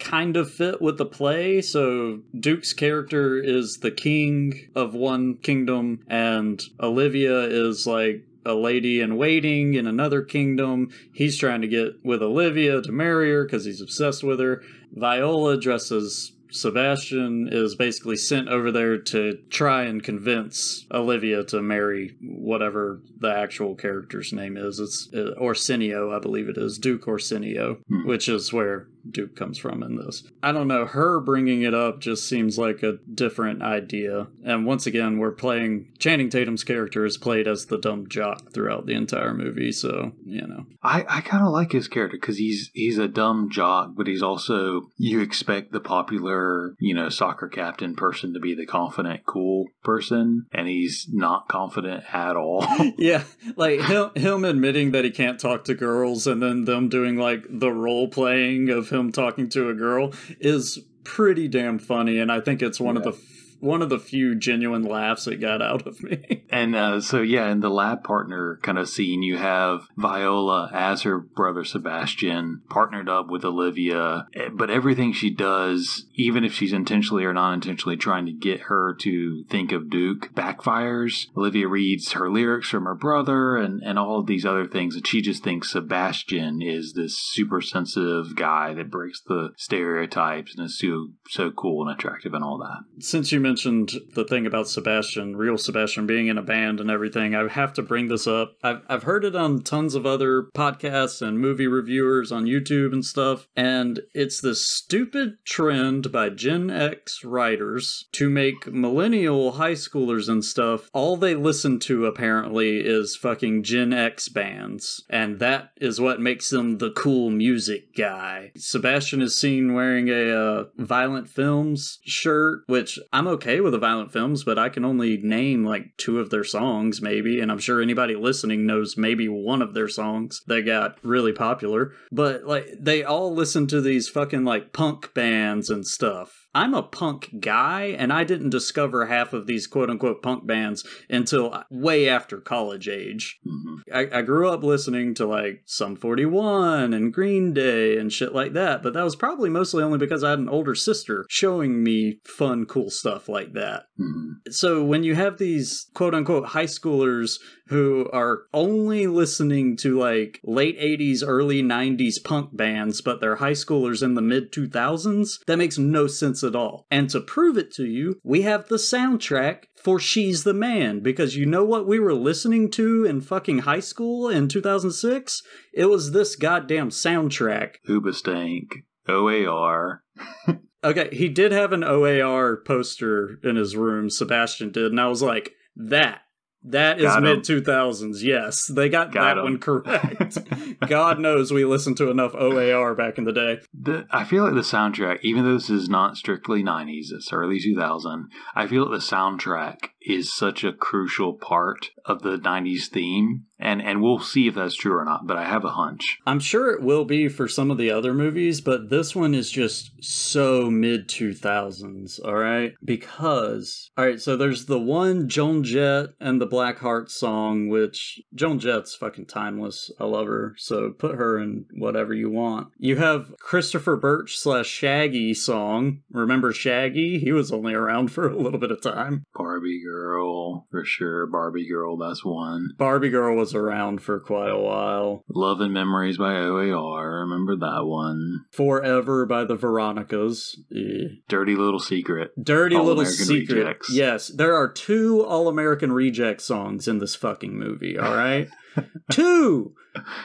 [0.00, 1.60] kind of fit with the play.
[1.60, 9.00] So Duke's character is the king of one kingdom, and Olivia is like a lady
[9.00, 10.88] in waiting in another kingdom.
[11.12, 14.62] He's trying to get with Olivia to marry her because he's obsessed with her.
[14.92, 22.16] Viola dresses Sebastian is basically sent over there to try and convince Olivia to marry
[22.20, 24.80] whatever the actual character's name is.
[24.80, 28.06] It's uh, Orsinio, I believe it is, Duke Orsinio, Hmm.
[28.06, 30.24] which is where Duke comes from in this.
[30.42, 34.28] I don't know, her bringing it up just seems like a different idea.
[34.44, 38.86] And once again, we're playing Channing Tatum's character is played as the dumb jock throughout
[38.86, 40.66] the entire movie, so, you know.
[40.82, 44.22] I, I kind of like his character because he's he's a dumb jock, but he's
[44.22, 49.66] also you expect the popular you know soccer captain person to be the confident, cool
[49.82, 52.66] person, and he's not confident at all.
[52.98, 53.24] yeah,
[53.56, 57.44] like him, him admitting that he can't talk to girls and then them doing like
[57.48, 62.40] the role playing of him talking to a girl is pretty damn funny and I
[62.40, 63.12] think it's one of the
[63.60, 66.44] one of the few genuine laughs it got out of me.
[66.52, 71.02] And uh, so, yeah, in the lab partner kind of scene, you have Viola as
[71.02, 74.26] her brother Sebastian partnered up with Olivia.
[74.34, 78.62] Eh, But everything she does, even if she's intentionally or non intentionally trying to get
[78.62, 81.28] her to think of Duke, backfires.
[81.36, 84.96] Olivia reads her lyrics from her brother and, and all of these other things.
[84.96, 90.66] And she just thinks Sebastian is this super sensitive guy that breaks the stereotypes and
[90.66, 92.80] is so, so cool and attractive and all that.
[93.04, 97.34] Since you mentioned the thing about Sebastian, real Sebastian being in a band and everything,
[97.34, 98.56] I have to bring this up.
[98.62, 103.04] I've, I've heard it on tons of other podcasts and movie reviewers on YouTube and
[103.04, 110.28] stuff, and it's this stupid trend by Gen X writers to make millennial high schoolers
[110.28, 116.00] and stuff, all they listen to apparently is fucking Gen X bands, and that is
[116.00, 118.52] what makes them the cool music guy.
[118.56, 124.12] Sebastian is seen wearing a uh, Violent Femmes shirt, which I'm okay with the Violent
[124.12, 127.80] Femmes, but I can only name like two of their songs, maybe, and I'm sure
[127.80, 131.92] anybody listening knows maybe one of their songs that got really popular.
[132.12, 136.39] But like, they all listen to these fucking like punk bands and stuff.
[136.54, 140.84] I'm a punk guy, and I didn't discover half of these quote unquote punk bands
[141.08, 143.38] until way after college age.
[143.46, 143.76] Mhm.
[143.92, 148.52] I, I grew up listening to like Sum 41 and Green Day and shit like
[148.54, 152.18] that, but that was probably mostly only because I had an older sister showing me
[152.24, 153.84] fun, cool stuff like that.
[154.00, 154.52] Mhm.
[154.52, 160.40] So when you have these quote unquote high schoolers who are only listening to like
[160.42, 165.56] late 80s, early 90s punk bands, but they're high schoolers in the mid 2000s, that
[165.56, 166.86] makes no sense at all.
[166.90, 171.36] And to prove it to you, we have the soundtrack for She's the Man, because
[171.36, 175.42] you know what we were listening to in fucking high school in 2006?
[175.72, 177.76] It was this goddamn soundtrack.
[177.88, 180.02] Hoobastank, OAR.
[180.82, 185.22] Okay, he did have an OAR poster in his room, Sebastian did, and I was
[185.22, 186.22] like, that.
[186.62, 188.22] That is mid 2000s.
[188.22, 189.44] Yes, they got, Got that 'em.
[189.44, 190.38] one correct.
[190.86, 193.60] God knows we listened to enough OAR back in the day.
[193.72, 197.58] The, I feel like the soundtrack, even though this is not strictly 90s, it's early
[197.60, 203.46] 2000, I feel like the soundtrack is such a crucial part of the 90s theme.
[203.60, 206.18] And, and we'll see if that's true or not, but I have a hunch.
[206.26, 209.50] I'm sure it will be for some of the other movies, but this one is
[209.50, 212.74] just so mid 2000s, all right?
[212.84, 218.20] Because, all right, so there's the one Joan Jett and the Black Heart song, which
[218.34, 219.90] Joan Jett's fucking timeless.
[220.00, 222.68] I love her, so put her in whatever you want.
[222.78, 226.00] You have Christopher Birch slash Shaggy song.
[226.10, 227.18] Remember Shaggy?
[227.18, 229.24] He was only around for a little bit of time.
[229.34, 231.26] Barbie Girl, for sure.
[231.26, 232.70] Barbie Girl, that's one.
[232.78, 235.24] Barbie Girl was around for quite a while.
[235.28, 238.44] Love and Memories by OAR, remember that one.
[238.52, 240.58] Forever by the Veronicas.
[240.74, 241.16] Eh.
[241.28, 242.32] Dirty Little Secret.
[242.42, 243.58] Dirty All Little American Secret.
[243.58, 243.92] Rejects.
[243.92, 248.48] Yes, there are two All American Reject songs in this fucking movie, all right?
[249.10, 249.74] two!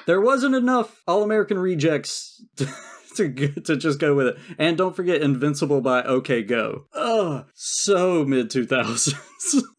[0.06, 2.68] There wasn't enough All American Rejects to,
[3.16, 4.38] to, to just go with it.
[4.58, 6.86] And don't forget Invincible by OK Go.
[6.94, 9.14] Ugh, so mid 2000s.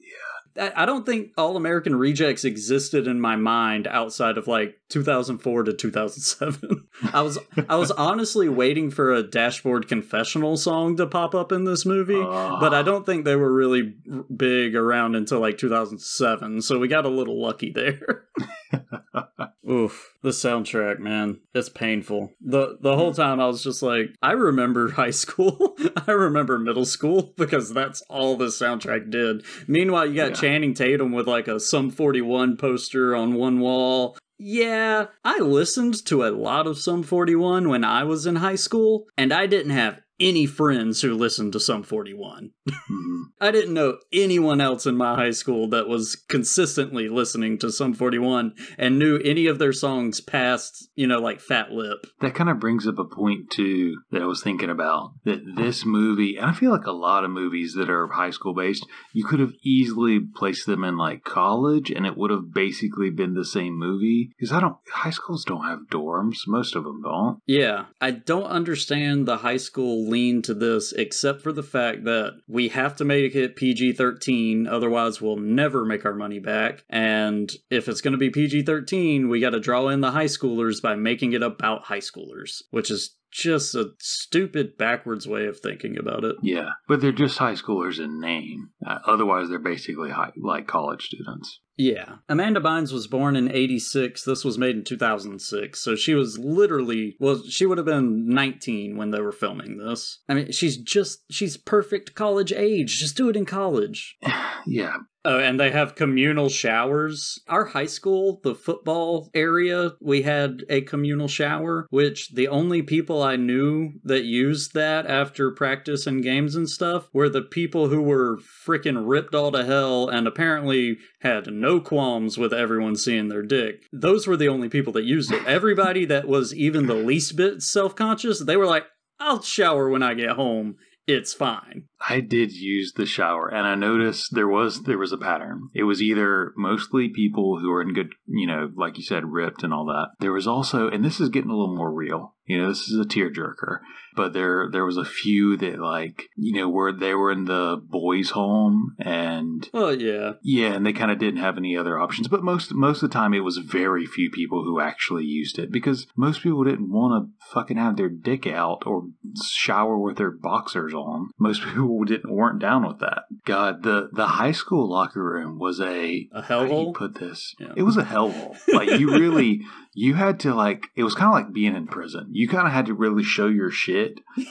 [0.58, 5.64] I I don't think All American Rejects existed in my mind outside of like 2004
[5.64, 6.86] to 2007.
[7.12, 7.38] I was
[7.68, 12.20] I was honestly waiting for a Dashboard Confessional song to pop up in this movie,
[12.22, 12.58] Ah.
[12.60, 13.94] but I don't think they were really
[14.34, 16.62] big around until like 2007.
[16.62, 18.24] So we got a little lucky there.
[19.68, 22.32] Oof, the soundtrack, man, it's painful.
[22.40, 25.76] the The whole time I was just like, I remember high school,
[26.06, 29.44] I remember middle school because that's all the soundtrack did.
[29.66, 30.36] Meanwhile, you got Yeah.
[30.36, 34.16] Channing Tatum with like a Sum 41 poster on one wall.
[34.38, 39.06] Yeah, I listened to a lot of Sum 41 when I was in high school,
[39.16, 42.50] and I didn't have any friends who listened to Sum 41.
[42.68, 43.22] Mhm.
[43.40, 47.92] I didn't know anyone else in my high school that was consistently listening to Sum
[47.92, 52.06] 41 and knew any of their songs past, you know, like Fat Lip.
[52.20, 55.12] That kind of brings up a point too that I was thinking about.
[55.24, 58.54] That this movie, and I feel like a lot of movies that are high school
[58.54, 63.10] based, you could have easily placed them in like college, and it would have basically
[63.10, 64.30] been the same movie.
[64.38, 66.38] Because I don't, high schools don't have dorms.
[66.46, 67.40] Most of them don't.
[67.46, 72.34] Yeah, I don't understand the high school lean to this except for the fact that
[72.48, 76.84] we have to make it PG 13, otherwise, we'll never make our money back.
[76.88, 80.26] And if it's going to be PG 13, we got to draw in the high
[80.26, 85.60] schoolers by making it about high schoolers, which is just a stupid backwards way of
[85.60, 86.36] thinking about it.
[86.42, 88.70] Yeah, but they're just high schoolers in name.
[88.86, 91.60] Uh, otherwise, they're basically high, like college students.
[91.76, 92.16] Yeah.
[92.28, 94.24] Amanda Bynes was born in 86.
[94.24, 95.80] This was made in 2006.
[95.80, 100.20] So she was literally, well, she would have been 19 when they were filming this.
[100.28, 102.98] I mean, she's just, she's perfect college age.
[102.98, 104.16] Just do it in college.
[104.68, 104.96] Yeah,
[105.28, 107.40] Oh, and they have communal showers.
[107.48, 113.24] Our high school, the football area, we had a communal shower, which the only people
[113.24, 118.02] I knew that used that after practice and games and stuff were the people who
[118.02, 123.42] were freaking ripped all to hell and apparently had no qualms with everyone seeing their
[123.42, 123.82] dick.
[123.92, 125.44] Those were the only people that used it.
[125.44, 128.84] Everybody that was even the least bit self conscious, they were like,
[129.18, 130.76] I'll shower when I get home.
[131.06, 131.84] It's fine.
[132.08, 135.68] I did use the shower, and I noticed there was there was a pattern.
[135.72, 139.62] It was either mostly people who are in good, you know, like you said, ripped
[139.62, 140.08] and all that.
[140.18, 142.34] There was also, and this is getting a little more real.
[142.46, 143.80] You know, this is a tearjerker,
[144.14, 147.76] but there there was a few that like you know where they were in the
[147.82, 150.34] boys' home, and Oh yeah.
[150.42, 152.28] yeah, and they kind of didn't have any other options.
[152.28, 155.70] But most most of the time, it was very few people who actually used it
[155.72, 159.08] because most people didn't want to fucking have their dick out or
[159.44, 161.30] shower with their boxers on.
[161.38, 163.22] Most people didn't weren't down with that.
[163.44, 166.94] God, the the high school locker room was a A how do you hellhole?
[166.94, 167.54] put this?
[167.58, 167.72] Yeah.
[167.76, 168.56] It was a hellhole.
[168.68, 169.62] Like you really,
[169.96, 170.86] you had to like.
[170.94, 172.28] It was kind of like being in prison.
[172.32, 174.20] You kind of had to really show your shit.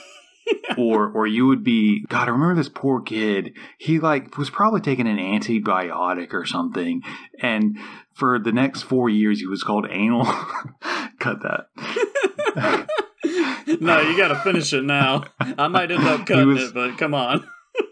[0.78, 4.80] or or you would be god i remember this poor kid he like was probably
[4.80, 7.02] taking an antibiotic or something
[7.40, 7.76] and
[8.12, 10.24] for the next four years he was called anal
[11.18, 11.66] cut that
[13.80, 15.24] no, you got to finish it now.
[15.40, 17.46] I might end up cutting was- it, but come on.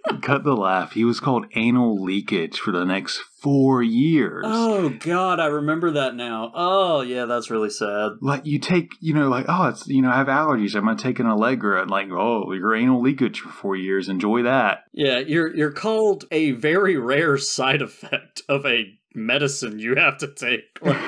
[0.23, 5.41] cut the laugh he was called anal leakage for the next four years Oh God,
[5.41, 6.51] I remember that now.
[6.55, 8.13] Oh yeah, that's really sad.
[8.21, 10.75] like you take, you know, like oh, it's you know, I have allergies.
[10.75, 14.09] I'm gonna take an Allegra, and like oh, your anal leakage for four years.
[14.09, 14.85] Enjoy that.
[14.93, 20.29] Yeah, you're you're called a very rare side effect of a medicine you have to
[20.29, 20.63] take.
[20.85, 21.01] Like,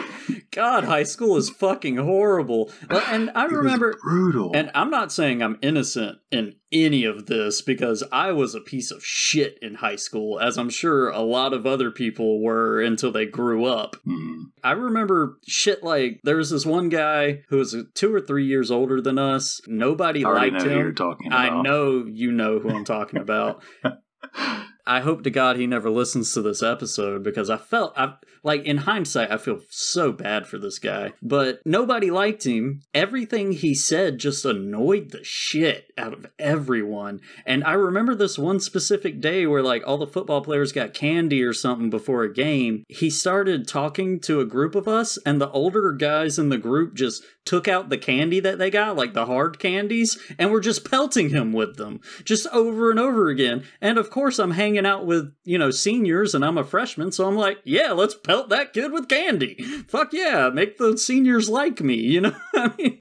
[0.57, 2.72] God, high school is fucking horrible.
[2.88, 4.52] And I remember brutal.
[4.54, 8.90] And I'm not saying I'm innocent in any of this because I was a piece
[8.90, 13.12] of shit in high school, as I'm sure a lot of other people were until
[13.12, 13.96] they grew up.
[14.07, 14.44] Mhm.
[14.64, 18.70] I remember shit like there was this one guy who was two or three years
[18.70, 19.61] older than us.
[19.66, 20.78] Nobody liked him.
[20.78, 21.52] you're talking about.
[21.52, 23.62] I know you know who I'm talking about.
[24.87, 28.64] I hope to God he never listens to this episode because I felt I like
[28.64, 31.12] in hindsight I feel so bad for this guy.
[31.20, 32.82] But nobody liked him.
[32.95, 37.20] Everything he said just annoyed the shit out of everyone.
[37.45, 41.43] And I remember this one specific day where like all the football players got candy
[41.43, 42.84] or something before a game.
[42.89, 46.95] He started talking to a group of us and the older guys in the group
[46.95, 50.88] just took out the candy that they got, like the hard candies, and were just
[50.88, 53.64] pelting him with them, just over and over again.
[53.80, 57.26] And of course, I'm hanging out with, you know, seniors and I'm a freshman, so
[57.26, 59.55] I'm like, yeah, let's pelt that kid with candy.
[59.88, 62.36] Fuck yeah, make the seniors like me, you know?
[62.55, 63.01] I mean,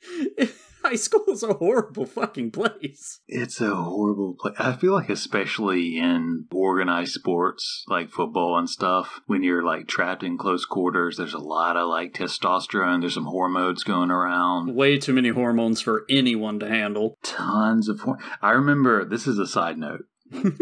[0.90, 3.20] high school is a horrible fucking place.
[3.28, 4.56] It's a horrible place.
[4.60, 10.24] I feel like, especially in organized sports like football and stuff, when you're like trapped
[10.24, 13.02] in close quarters, there's a lot of like testosterone.
[13.02, 14.76] There's some hormones going around.
[14.76, 17.18] Way too many hormones for anyone to handle.
[17.24, 18.02] Tons of.
[18.02, 18.26] hormones.
[18.42, 19.06] I remember.
[19.06, 20.06] This is a side note.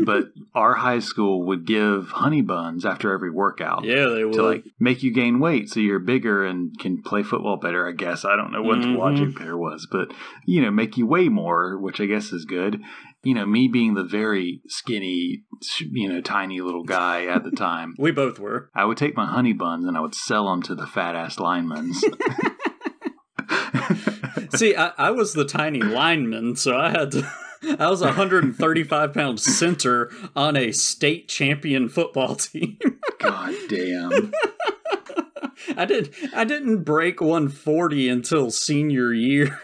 [0.05, 3.83] But our high school would give honey buns after every workout.
[3.83, 4.33] Yeah, they would.
[4.33, 7.91] To like make you gain weight so you're bigger and can play football better, I
[7.91, 8.25] guess.
[8.25, 8.93] I don't know what Mhm.
[8.93, 10.13] the logic there was, but
[10.45, 12.81] you know, make you weigh more, which I guess is good.
[13.23, 15.43] You know, me being the very skinny,
[15.79, 18.69] you know, tiny little guy at the time, we both were.
[18.75, 21.39] I would take my honey buns and I would sell them to the fat ass
[21.39, 21.93] linemen.
[24.55, 27.31] See, I, I was the tiny lineman, so I had to.
[27.79, 32.77] I was a 135 pound center on a state champion football team.
[33.19, 34.31] God damn.
[35.77, 36.13] I did.
[36.35, 39.59] I didn't break 140 until senior year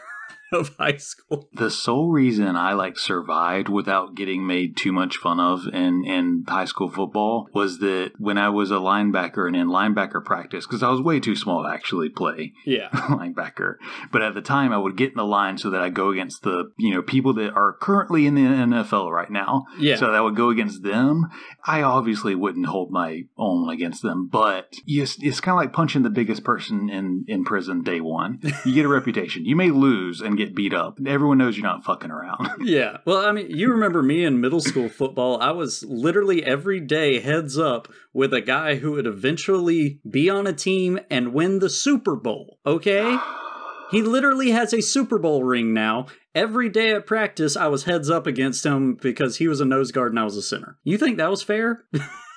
[0.53, 1.47] of high school.
[1.53, 6.43] The sole reason I like survived without getting made too much fun of in, in
[6.47, 10.83] high school football was that when I was a linebacker and in linebacker practice, because
[10.83, 12.89] I was way too small to actually play Yeah.
[12.93, 13.75] linebacker,
[14.11, 16.43] but at the time I would get in the line so that I go against
[16.43, 19.65] the you know people that are currently in the NFL right now.
[19.79, 19.95] Yeah.
[19.95, 21.27] So that I would go against them.
[21.65, 26.03] I obviously wouldn't hold my own against them, but it's, it's kind of like punching
[26.03, 28.39] the biggest person in, in prison day one.
[28.65, 29.45] You get a reputation.
[29.45, 30.97] You may lose and get beat up.
[31.05, 32.49] Everyone knows you're not fucking around.
[32.61, 32.97] Yeah.
[33.05, 35.41] Well, I mean, you remember me in middle school football.
[35.41, 40.45] I was literally every day heads up with a guy who would eventually be on
[40.45, 42.59] a team and win the Super Bowl.
[42.65, 43.17] Okay?
[43.91, 46.05] He literally has a Super Bowl ring now.
[46.35, 49.91] Every day at practice, I was heads up against him because he was a nose
[49.91, 50.77] guard and I was a center.
[50.83, 51.85] You think that was fair?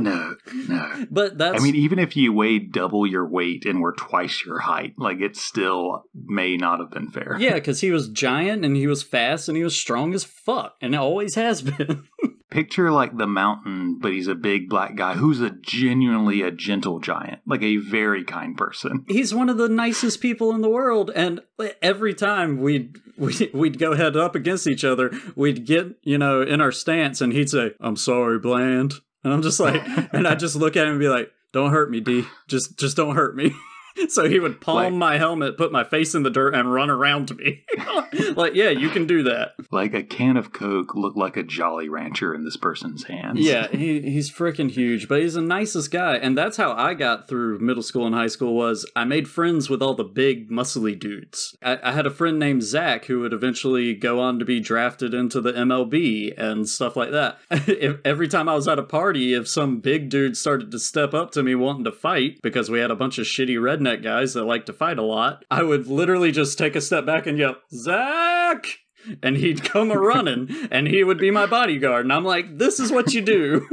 [0.00, 1.06] no, no.
[1.10, 4.60] But that's I mean, even if you weighed double your weight and were twice your
[4.60, 7.36] height, like it still may not have been fair.
[7.38, 10.76] yeah, because he was giant and he was fast and he was strong as fuck,
[10.80, 12.04] and it always has been.
[12.50, 17.00] Picture like the mountain, but he's a big black guy who's a genuinely a gentle
[17.00, 19.04] giant, like a very kind person.
[19.08, 21.40] he's one of the nicest people in the world and
[21.82, 26.42] every time we'd we'd, we'd go head up against each other we'd get you know
[26.42, 28.94] in our stance and he'd say i'm sorry bland
[29.24, 31.90] and i'm just like and i just look at him and be like don't hurt
[31.90, 32.24] me d.
[32.48, 33.54] Just just don't hurt me
[34.08, 36.90] so he would palm Like- my helmet put my face in the dirt and run
[36.90, 37.64] around to me
[38.36, 41.88] like yeah you can do that Like a can of Coke looked like a Jolly
[41.88, 43.40] Rancher in this person's hands.
[43.40, 47.28] Yeah, he, he's freaking huge, but he's the nicest guy, and that's how I got
[47.28, 48.54] through middle school and high school.
[48.54, 51.56] Was I made friends with all the big, muscly dudes.
[51.62, 55.12] I, I had a friend named Zach who would eventually go on to be drafted
[55.14, 57.38] into the MLB and stuff like that.
[57.50, 61.14] if, every time I was at a party, if some big dude started to step
[61.14, 64.34] up to me wanting to fight because we had a bunch of shitty redneck guys
[64.34, 67.38] that like to fight a lot, I would literally just take a step back and
[67.38, 68.78] yell, "Zach!"
[69.22, 72.80] and he'd come a running and he would be my bodyguard and i'm like this
[72.80, 73.68] is what you do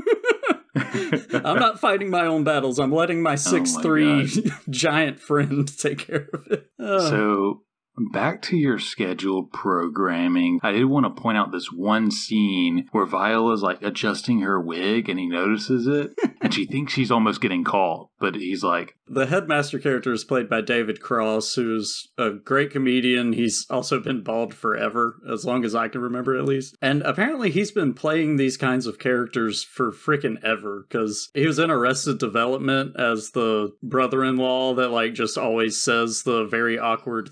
[0.76, 4.30] i'm not fighting my own battles i'm letting my oh six three
[4.70, 6.70] giant friend take care of it.
[6.78, 7.64] So
[7.98, 10.60] back to your scheduled programming.
[10.64, 15.10] I did want to point out this one scene where Viola's like adjusting her wig
[15.10, 19.26] and he notices it and she thinks she's almost getting caught, but he's like, the
[19.26, 23.34] headmaster character is played by david cross who's a great comedian.
[23.34, 26.76] He's also been bald forever as long as i can remember at least.
[26.82, 31.60] And apparently he's been playing these kinds of characters for frickin' ever because he was
[31.60, 37.30] in arrested development as the brother-in-law that like just always says the very awkward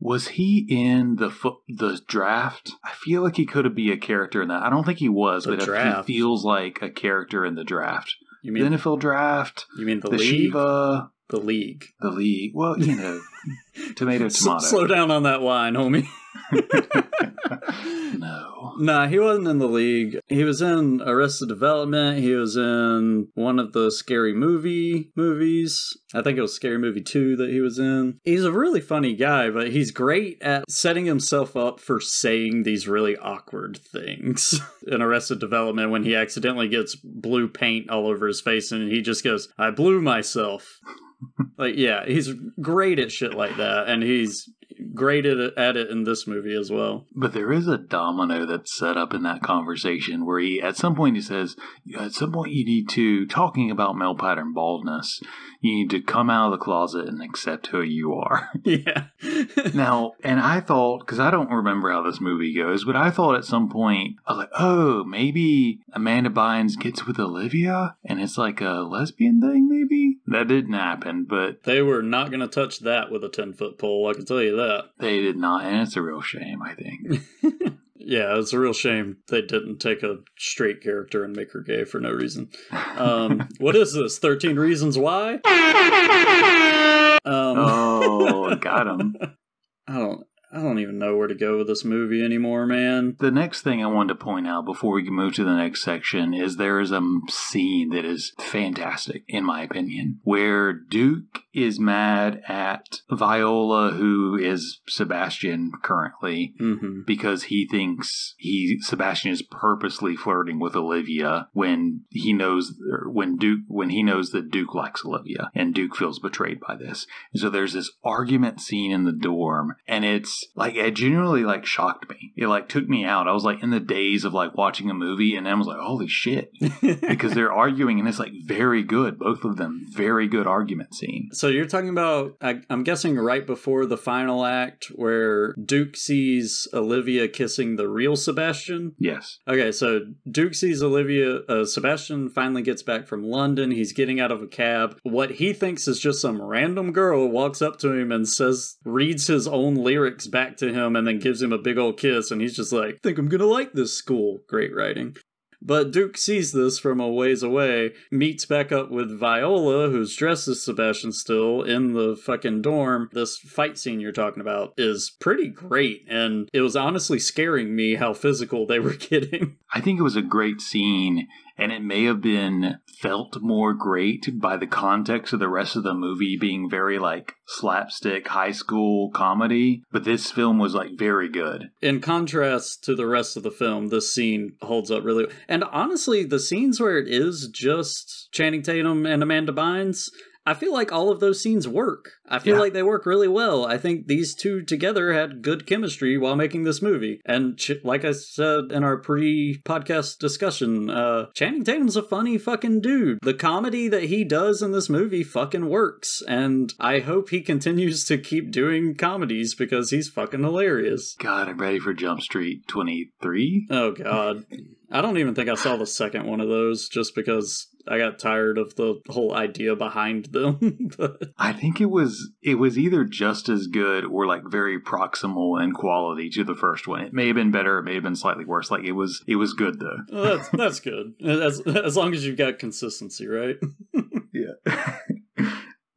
[0.00, 2.72] was he in the foot the draft?
[2.84, 4.62] I feel like he could have be a character in that.
[4.62, 6.08] I don't think he was, The but draft?
[6.08, 8.14] he feels like a character in the draft.
[8.42, 12.52] you mean The NFL draft, you mean the, the, league Shiva, the league the league.
[12.54, 13.20] Well, you know,
[13.96, 14.64] tomato, S- tomato.
[14.64, 16.06] slow down on that wine homie
[18.18, 18.74] no.
[18.78, 20.20] Nah, he wasn't in the league.
[20.28, 22.18] He was in Arrested Development.
[22.20, 25.96] He was in one of the Scary Movie movies.
[26.14, 28.20] I think it was Scary Movie 2 that he was in.
[28.24, 32.88] He's a really funny guy, but he's great at setting himself up for saying these
[32.88, 34.60] really awkward things.
[34.86, 39.02] in Arrested Development, when he accidentally gets blue paint all over his face and he
[39.02, 40.78] just goes, I blew myself.
[41.58, 43.88] like, yeah, he's great at shit like that.
[43.88, 44.48] And he's
[44.94, 47.06] great at it, in this movie as well.
[47.14, 50.94] But there is a domino that's set up in that conversation where he, at some
[50.94, 51.56] point, he says,
[51.98, 55.20] At some point, you need to, talking about male pattern baldness,
[55.60, 58.50] you need to come out of the closet and accept who you are.
[58.64, 59.06] Yeah.
[59.74, 63.34] now, and I thought, because I don't remember how this movie goes, but I thought
[63.34, 68.36] at some point, I was like, oh, maybe Amanda Bynes gets with Olivia and it's
[68.36, 70.18] like a lesbian thing, maybe?
[70.26, 73.78] That didn't happen, but they were not going to touch that with a 10 foot
[73.78, 74.90] pole, I can tell you that.
[74.98, 77.22] they did not, and it's a real shame, I think.
[78.08, 81.84] Yeah, it's a real shame they didn't take a straight character and make her gay
[81.84, 82.48] for no reason.
[82.96, 84.18] Um, what is this?
[84.18, 85.40] 13 Reasons Why?
[87.24, 89.14] Um, oh, got him.
[89.86, 90.26] I don't.
[90.58, 93.16] I don't even know where to go with this movie anymore, man.
[93.18, 96.34] The next thing I wanted to point out before we move to the next section
[96.34, 102.42] is there is a scene that is fantastic, in my opinion, where Duke is mad
[102.48, 107.00] at Viola, who is Sebastian currently, Mm-hmm.
[107.06, 112.74] because he thinks he Sebastian is purposely flirting with Olivia when he knows
[113.06, 117.06] when Duke when he knows that Duke likes Olivia and Duke feels betrayed by this.
[117.32, 121.66] And so there's this argument scene in the dorm and it's like it genuinely like
[121.66, 122.32] shocked me.
[122.36, 123.28] It like took me out.
[123.28, 125.66] I was like in the days of like watching a movie and then I was
[125.66, 126.50] like, holy shit.
[126.80, 129.18] because they're arguing and it's like very good.
[129.18, 131.30] Both of them, very good argument scene.
[131.32, 136.68] So you're talking about, I, I'm guessing, right before the final act where Duke sees
[136.72, 138.94] Olivia kissing the real Sebastian.
[138.98, 139.38] Yes.
[139.48, 141.40] Okay, so Duke sees Olivia.
[141.48, 143.70] Uh, Sebastian finally gets back from London.
[143.70, 144.98] He's getting out of a cab.
[145.02, 149.26] What he thinks is just some random girl walks up to him and says, reads
[149.26, 152.30] his own lyrics back to him, and then gives him a big old kiss.
[152.30, 155.16] And he's just like, "Think I'm gonna like this school." Great writing.
[155.60, 160.46] But Duke sees this from a ways away, meets back up with Viola, who's dressed
[160.46, 163.10] as Sebastian still, in the fucking dorm.
[163.12, 167.96] This fight scene you're talking about is pretty great, and it was honestly scaring me
[167.96, 169.56] how physical they were getting.
[169.74, 171.26] I think it was a great scene,
[171.58, 175.82] and it may have been felt more great by the context of the rest of
[175.82, 179.82] the movie being very like slapstick high school comedy.
[179.92, 181.70] But this film was like very good.
[181.82, 185.26] In contrast to the rest of the film, this scene holds up really.
[185.48, 190.10] And honestly, the scenes where it is just Channing Tatum and Amanda Bynes,
[190.46, 192.12] I feel like all of those scenes work.
[192.30, 192.60] I feel Yeah.
[192.60, 193.64] like they work really well.
[193.66, 197.20] I think these two together had good chemistry while making this movie.
[197.24, 202.80] And ch- like I said in our pre-podcast discussion, uh, Channing Tatum's a funny fucking
[202.80, 203.18] dude.
[203.22, 208.04] The comedy that he does in this movie fucking works, and I hope he continues
[208.06, 211.16] to keep doing comedies because he's fucking hilarious.
[211.18, 213.66] God, I'm ready for Jump Street 23.
[213.70, 214.44] Oh god.
[214.90, 218.18] I don't even think I saw the second one of those just because I got
[218.18, 220.90] tired of the whole idea behind them.
[220.98, 225.62] but I think it was it was either just as good or like very proximal
[225.62, 227.00] in quality to the first one.
[227.00, 228.70] It may have been better, it may have been slightly worse.
[228.70, 229.98] Like it was it was good though.
[230.10, 231.14] well, that's that's good.
[231.24, 233.56] As as long as you've got consistency, right?
[234.30, 234.98] Yeah.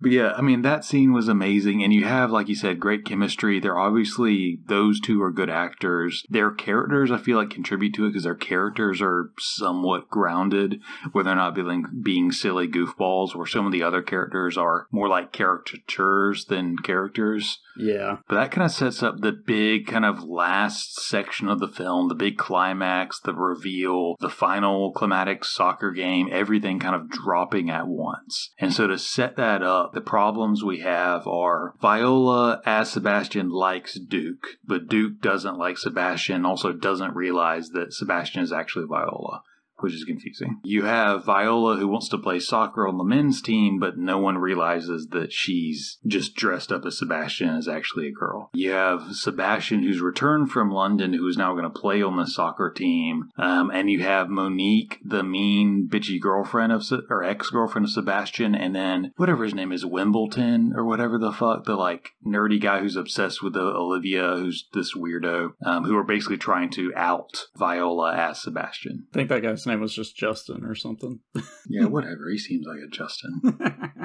[0.01, 3.05] But yeah, I mean that scene was amazing and you have like you said great
[3.05, 3.59] chemistry.
[3.59, 6.25] They're obviously those two are good actors.
[6.29, 10.81] Their characters I feel like contribute to it because their characters are somewhat grounded
[11.11, 15.07] where they're not being being silly goofballs where some of the other characters are more
[15.07, 17.59] like caricatures than characters.
[17.77, 18.17] Yeah.
[18.27, 22.09] But that kind of sets up the big kind of last section of the film,
[22.09, 27.87] the big climax, the reveal, the final climatic soccer game, everything kind of dropping at
[27.87, 28.51] once.
[28.59, 33.99] And so to set that up, the problems we have are Viola as Sebastian likes
[33.99, 39.43] Duke, but Duke doesn't like Sebastian, also doesn't realize that Sebastian is actually Viola
[39.81, 40.59] which is confusing.
[40.63, 44.37] You have Viola who wants to play soccer on the men's team, but no one
[44.37, 48.49] realizes that she's just dressed up as Sebastian is actually a girl.
[48.53, 52.71] You have Sebastian who's returned from London who's now going to play on the soccer
[52.71, 53.29] team.
[53.37, 58.55] Um, and you have Monique, the mean, bitchy girlfriend of, or ex girlfriend of Sebastian,
[58.55, 62.79] and then whatever his name is, Wimbledon or whatever the fuck, the like nerdy guy
[62.79, 67.47] who's obsessed with the Olivia, who's this weirdo, um, who are basically trying to out
[67.55, 69.07] Viola as Sebastian.
[69.11, 71.19] I think that guy's name was just Justin or something.
[71.67, 72.29] Yeah, whatever.
[72.31, 73.41] He seems like a Justin.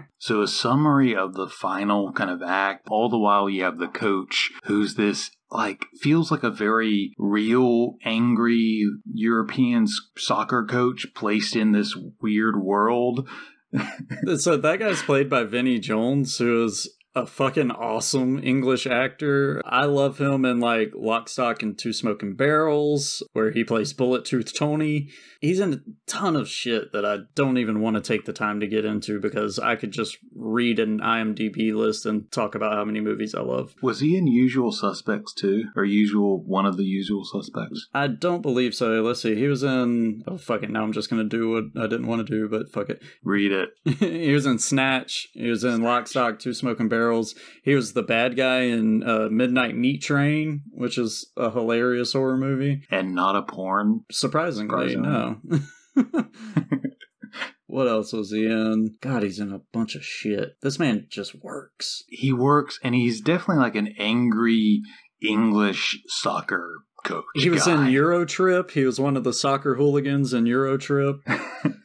[0.18, 2.88] so, a summary of the final kind of act.
[2.90, 5.30] All the while, you have the coach who's this.
[5.48, 9.86] Like, feels like a very real, angry European
[10.18, 13.28] soccer coach placed in this weird world.
[14.36, 19.62] so that guy's played by Vinnie Jones, who is a fucking awesome English actor.
[19.64, 24.26] I love him in like Lock, Stock, and Two Smoking Barrels, where he plays Bullet
[24.26, 25.08] Tooth Tony.
[25.40, 28.60] He's in a ton of shit that I don't even want to take the time
[28.60, 32.84] to get into because I could just read an IMDb list and talk about how
[32.84, 33.74] many movies I love.
[33.80, 35.64] Was he in Usual Suspects too?
[35.74, 37.88] Or usual one of the usual suspects?
[37.94, 39.00] I don't believe so.
[39.00, 39.36] Let's see.
[39.36, 40.22] He was in.
[40.26, 40.70] Oh, fuck it.
[40.70, 43.02] Now I'm just going to do what I didn't want to do, but fuck it.
[43.22, 43.70] Read it.
[43.98, 45.28] he was in Snatch.
[45.32, 47.05] He was in Lock, Stock, Two Smoking Barrels.
[47.62, 52.36] He was the bad guy in uh, Midnight Meat Train, which is a hilarious horror
[52.36, 52.82] movie.
[52.90, 54.04] And not a porn.
[54.10, 55.08] Surprisingly, Surprisingly.
[55.08, 56.24] no.
[57.66, 58.96] what else was he in?
[59.00, 60.56] God, he's in a bunch of shit.
[60.62, 62.04] This man just works.
[62.08, 64.82] He works and he's definitely like an angry
[65.20, 67.24] English soccer coach.
[67.34, 67.74] He was guy.
[67.74, 68.72] in Eurotrip.
[68.72, 71.18] He was one of the soccer hooligans in Eurotrip.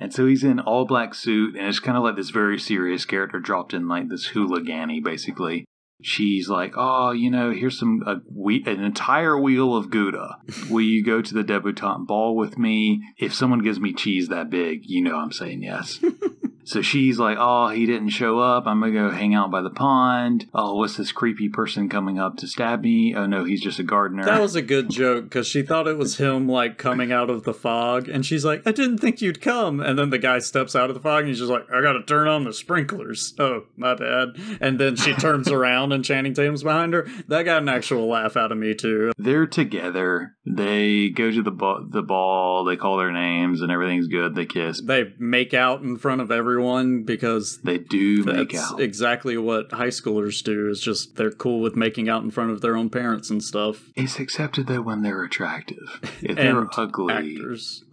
[0.00, 3.04] and so he's in all black suit, and it's kind of like this very serious
[3.04, 5.66] character dropped in like this hooligany, basically.
[6.02, 10.38] she's like, "Oh, you know, here's some a wheat, an entire wheel of Gouda.
[10.70, 13.02] Will you go to the debutante ball with me?
[13.18, 16.00] If someone gives me cheese that big, you know I'm saying yes."
[16.64, 18.66] So she's like, "Oh, he didn't show up.
[18.66, 20.46] I'm gonna go hang out by the pond.
[20.54, 23.14] Oh, what's this creepy person coming up to stab me?
[23.16, 25.98] Oh no, he's just a gardener." That was a good joke because she thought it
[25.98, 29.40] was him like coming out of the fog, and she's like, "I didn't think you'd
[29.40, 31.80] come." And then the guy steps out of the fog, and he's just like, "I
[31.80, 34.28] gotta turn on the sprinklers." Oh, my bad.
[34.60, 37.06] And then she turns around, and Channing Tatum's behind her.
[37.28, 39.12] That got an actual laugh out of me too.
[39.18, 40.36] They're together.
[40.46, 42.64] They go to the ba- the ball.
[42.64, 44.34] They call their names, and everything's good.
[44.34, 44.80] They kiss.
[44.80, 46.59] They make out in front of everyone
[47.04, 48.80] because They do make out.
[48.80, 50.68] exactly what high schoolers do.
[50.68, 53.90] Is just they're cool with making out in front of their own parents and stuff.
[53.96, 55.98] It's accepted though when they're attractive.
[56.22, 57.84] If they're ugly Actors.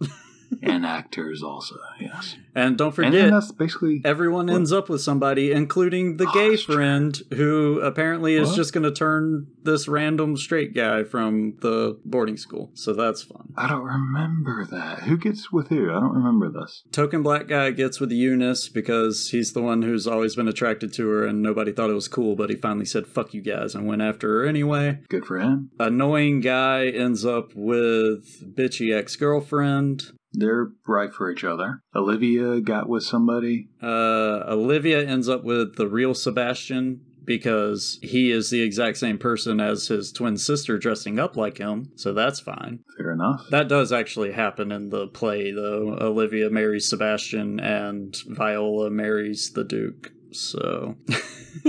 [0.62, 2.36] and actors also, yes.
[2.54, 6.26] And don't forget, and then forget, that's basically everyone ends up with somebody, including the
[6.28, 6.74] Oh, gay that's true.
[6.74, 8.56] friend who apparently is What?
[8.56, 12.70] just going to turn this random straight guy from the boarding school.
[12.74, 13.52] So that's fun.
[13.56, 15.00] I don't remember that.
[15.02, 15.90] Who gets with who?
[15.90, 16.82] I don't remember this.
[16.90, 21.08] Token black guy gets with Eunice because he's the one who's always been attracted to
[21.08, 23.86] her and nobody thought it was cool, but he finally said, fuck you guys, and
[23.86, 24.98] went after her anyway.
[25.08, 25.70] Good for him.
[25.78, 30.04] Annoying guy ends up with bitchy ex girlfriend.
[30.32, 31.80] They're right for each other.
[31.94, 33.68] Olivia got with somebody.
[33.82, 39.60] Uh, Olivia ends up with the real Sebastian because he is the exact same person
[39.60, 42.80] as his twin sister dressing up like him, so that's fine.
[42.96, 43.44] Fair enough.
[43.50, 45.98] That does actually happen in the play, though.
[46.00, 50.12] Olivia marries Sebastian and Viola marries the Duke.
[50.32, 50.96] So,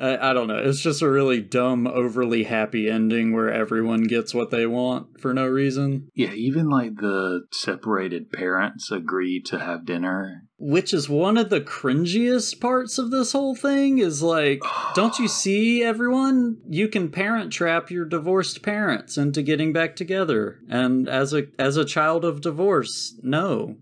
[0.00, 0.58] I, I don't know.
[0.58, 5.32] It's just a really dumb, overly happy ending where everyone gets what they want for
[5.32, 6.08] no reason.
[6.14, 10.44] yeah, even like the separated parents agree to have dinner.
[10.58, 14.62] Which is one of the cringiest parts of this whole thing is like,
[14.94, 16.58] don't you see everyone?
[16.68, 20.58] You can parent trap your divorced parents into getting back together.
[20.68, 23.76] And as a as a child of divorce, no.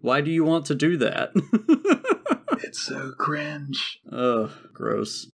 [0.00, 1.32] Why do you want to do that?
[2.62, 4.00] It's so cringe.
[4.10, 5.30] Ugh, gross.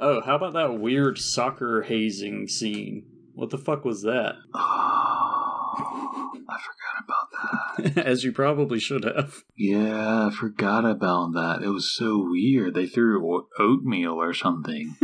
[0.00, 3.04] Oh, how about that weird soccer hazing scene?
[3.34, 4.34] What the fuck was that?
[4.54, 8.06] Oh, I forgot about that.
[8.06, 9.42] As you probably should have.
[9.56, 11.62] Yeah, I forgot about that.
[11.62, 12.74] It was so weird.
[12.74, 14.96] They threw oatmeal or something.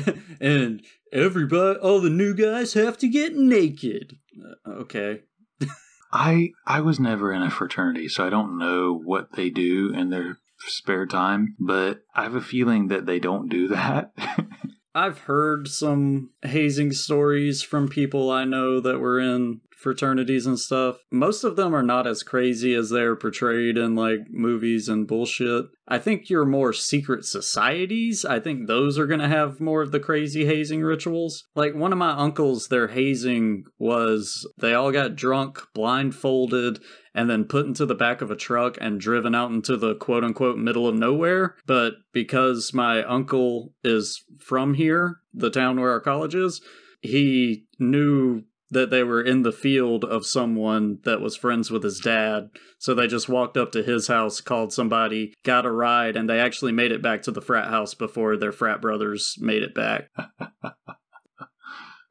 [0.40, 4.18] and everybody, all the new guys have to get naked.
[4.66, 5.20] Uh, okay.
[6.12, 10.10] I I was never in a fraternity, so I don't know what they do in
[10.10, 14.12] their spare time, but I have a feeling that they don't do that.
[14.94, 20.96] I've heard some hazing stories from people I know that were in fraternities and stuff.
[21.10, 25.66] Most of them are not as crazy as they're portrayed in like movies and bullshit.
[25.88, 29.92] I think your more secret societies, I think those are going to have more of
[29.92, 31.44] the crazy hazing rituals.
[31.54, 36.80] Like one of my uncles, their hazing was they all got drunk, blindfolded,
[37.14, 40.24] and then put into the back of a truck and driven out into the quote
[40.24, 41.56] unquote middle of nowhere.
[41.66, 46.60] But because my uncle is from here, the town where our college is,
[47.00, 52.00] he knew that they were in the field of someone that was friends with his
[52.00, 52.48] dad.
[52.78, 56.40] So they just walked up to his house, called somebody, got a ride, and they
[56.40, 60.08] actually made it back to the frat house before their frat brothers made it back.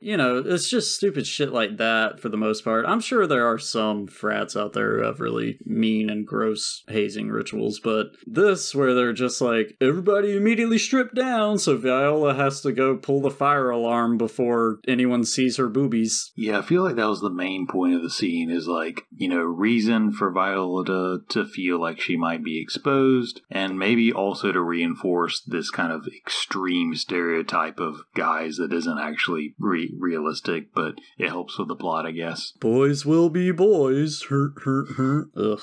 [0.02, 2.86] you know, it's just stupid shit like that for the most part.
[2.88, 7.30] I'm sure there are some frats out there who have really mean and gross hazing
[7.30, 12.72] rituals, but this, where they're just like, everybody immediately stripped down, so Viola has to
[12.72, 16.32] go pull the fire alarm before anyone sees her boobies.
[16.36, 19.28] yeah, I feel like that was the main point of the scene is like, you
[19.28, 24.52] know, reason for Viola to, to feel like she might be exposed, and maybe also
[24.52, 29.54] to reinforce this kind of extreme stereotype of guys that isn't actually
[30.00, 32.52] realistic, but it helps with the plot, I guess.
[32.60, 34.24] Boys will be boys.
[34.30, 35.28] Hurt, hurt, hurt.
[35.36, 35.60] Ugh.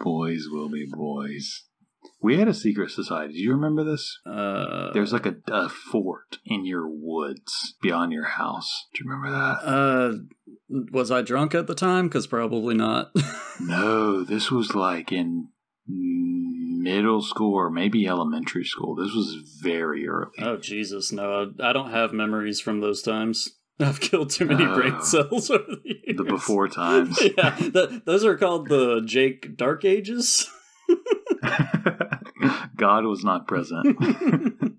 [0.00, 1.64] Boys will be boys.
[2.22, 3.34] We had a secret society.
[3.34, 4.18] Do you remember this?
[4.26, 8.86] Uh, There's like a, a fort in your woods beyond your house.
[8.94, 9.68] Do you remember that?
[9.68, 10.12] Uh,
[10.92, 12.08] was I drunk at the time?
[12.08, 13.10] Because probably not.
[13.58, 15.48] No, this was like in
[15.86, 18.94] middle school or maybe elementary school.
[18.94, 20.30] This was very early.
[20.42, 21.52] oh Jesus, no!
[21.62, 23.55] I don't have memories from those times.
[23.78, 24.74] I've killed too many Oh.
[24.74, 26.16] brain cells over the years.
[26.16, 27.18] the before times.
[27.38, 30.48] yeah, th- those are called the Jake Dark Ages.
[32.76, 33.96] God was not present.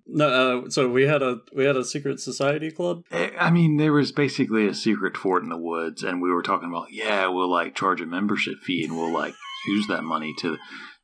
[0.07, 3.03] no, uh, so we had a we had a secret society club.
[3.11, 6.43] Eh, I mean, there was basically a secret fort in the woods, and we were
[6.43, 9.33] talking about, yeah, we'll like charge a membership fee and we'll like
[9.67, 10.57] use that money to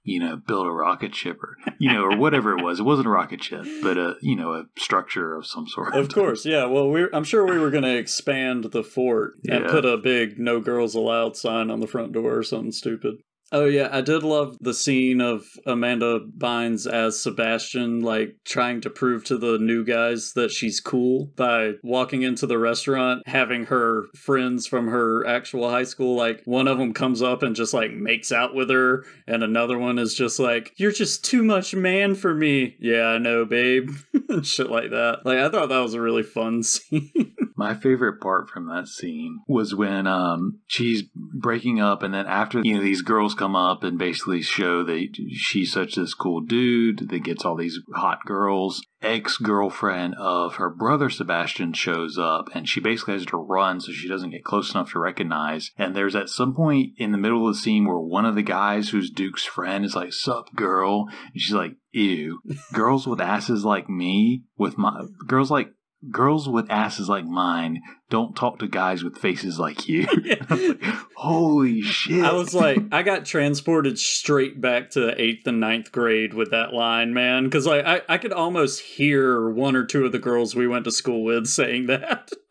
[0.04, 2.80] you know, build a rocket ship or, you know, or whatever it was.
[2.80, 5.96] It wasn't a rocket ship, but a, you know, a structure of some sort.
[5.96, 6.66] Of course, yeah.
[6.66, 9.72] Well, we're, I'm sure we were going to expand the fort and Yeah.
[9.72, 13.16] put a big "No Girls Allowed" sign on the front door or something stupid.
[13.56, 18.90] Oh yeah, I did love the scene of Amanda Bynes as Sebastian, like trying to
[18.90, 24.06] prove to the new guys that she's cool by walking into the restaurant, having her
[24.16, 27.92] friends from her actual high school, like one of them comes up and just like
[27.92, 32.16] makes out with her, and another one is just like, "You're just too much man
[32.16, 33.92] for me." Yeah, I know, babe.
[34.42, 35.20] Shit like that.
[35.26, 37.36] Like I thought that was a really fun scene.
[37.64, 42.60] My favorite part from that scene was when um she's breaking up and then after
[42.62, 47.08] you know these girls come up and basically show that she's such this cool dude
[47.08, 48.86] that gets all these hot girls.
[49.02, 54.10] Ex-girlfriend of her brother Sebastian shows up and she basically has to run so she
[54.10, 55.72] doesn't get close enough to recognize.
[55.78, 58.44] And there's at some point in the middle of the scene where one of the
[58.44, 62.42] guys who's Duke's friend is like, Sup girl and she's like, Ew.
[62.74, 65.70] Girls with asses like me with my girls like
[66.12, 70.08] girls with asses like mine don't talk to guys with faces like you.
[70.50, 70.84] Like,
[71.16, 72.24] Holy shit.
[72.24, 76.74] I was like, I got transported straight back to eighth and ninth grade with that
[76.74, 77.46] line, man.
[77.46, 80.86] Because like, I, I could almost hear one or two of the girls we went
[80.86, 82.30] to school with saying that.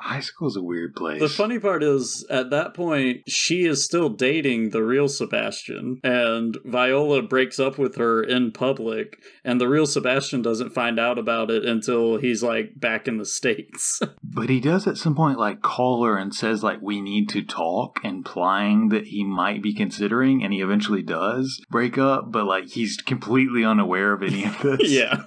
[0.00, 1.20] high school's a weird place.
[1.20, 6.58] The funny part is, at that point, she is still dating the real Sebastian, and
[6.64, 11.50] Viola breaks up with her in public, and the real Sebastian doesn't find out about
[11.50, 14.00] it until he's like back in the States.
[14.22, 17.42] But he does at some point like call her and says like we need to
[17.42, 22.68] talk, implying that he might be considering, and he eventually does break up, but like
[22.68, 24.80] he's completely unaware of any of this.
[24.90, 25.22] yeah.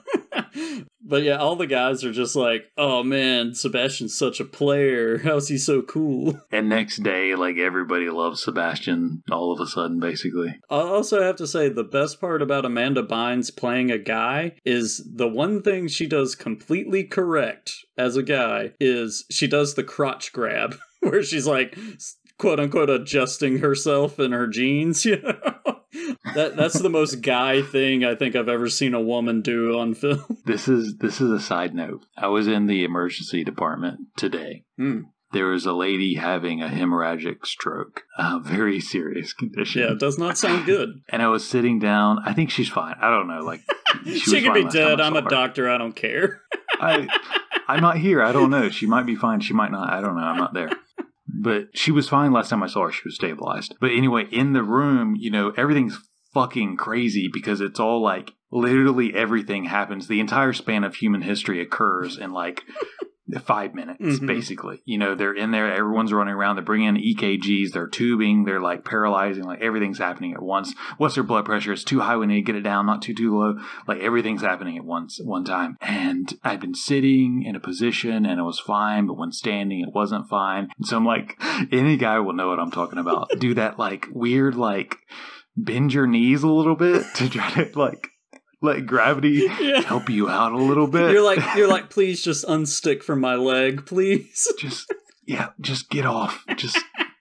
[1.02, 5.18] But yeah, all the guys are just like, oh man, Sebastian's such a player.
[5.24, 6.40] How's he so cool?
[6.52, 10.60] And next day, like everybody loves Sebastian all of a sudden, basically.
[10.70, 15.08] I also have to say the best part about Amanda Bynes playing a guy is
[15.14, 20.34] the one thing she does completely correct as a guy is she does the crotch
[20.34, 21.78] grab where she's like
[22.38, 25.83] quote unquote adjusting herself in her jeans, you know.
[26.36, 29.94] That that's the most guy thing I think I've ever seen a woman do on
[29.94, 30.24] film.
[30.46, 32.06] This is this is a side note.
[32.18, 34.66] I was in the emergency department today.
[34.78, 35.02] Hmm.
[35.32, 39.82] There was a lady having a hemorrhagic stroke, a very serious condition.
[39.82, 40.89] Yeah, it does not sound good.
[41.10, 42.20] And I was sitting down.
[42.24, 42.96] I think she's fine.
[43.02, 43.39] I don't know.
[43.39, 43.62] Like
[44.04, 45.02] she, She, could be dead.
[45.02, 45.30] I'm a her.
[45.30, 45.70] doctor.
[45.70, 46.41] I don't care.
[46.80, 47.08] I,
[47.68, 48.22] I'm not here.
[48.22, 48.70] I don't know.
[48.70, 49.39] She might be fine.
[49.39, 49.91] She might not.
[49.91, 50.22] I don't know.
[50.22, 50.70] I'm not there.
[51.34, 52.92] But she was fine last time I saw her.
[52.92, 53.76] She was stabilized.
[53.82, 56.00] But anyway, in the room, you know, everything's
[56.34, 60.08] fucking crazy because it's all like literally everything happens.
[60.08, 62.62] The entire span of human history occurs in like
[63.42, 64.28] five minutes, Mhm.
[64.28, 64.82] basically.
[64.86, 68.60] You know, they're in there, everyone's running around, they're bringing in EKGs, they're tubing, they're
[68.60, 70.76] like paralyzing, like everything's happening at once.
[70.98, 71.72] What's their blood pressure?
[71.72, 73.56] It's too high, we need to get it down, not too, too low.
[73.88, 75.78] Like everything's happening at once, one time.
[75.82, 79.94] And I'd been sitting in a position and it was fine, but when standing, it
[79.94, 80.68] wasn't fine.
[80.78, 83.30] And so I'm like, any guy will know what I'm talking about.
[83.40, 84.98] Do that like weird, like,
[85.56, 88.10] bend your knees a little bit to try to like
[88.64, 89.82] let gravity Yeah.
[89.82, 91.11] help you out a little bit.
[91.11, 94.47] You're like you're like, please just unstick from my leg, please.
[94.57, 94.91] just
[95.26, 96.43] yeah, just get off.
[96.57, 96.80] Just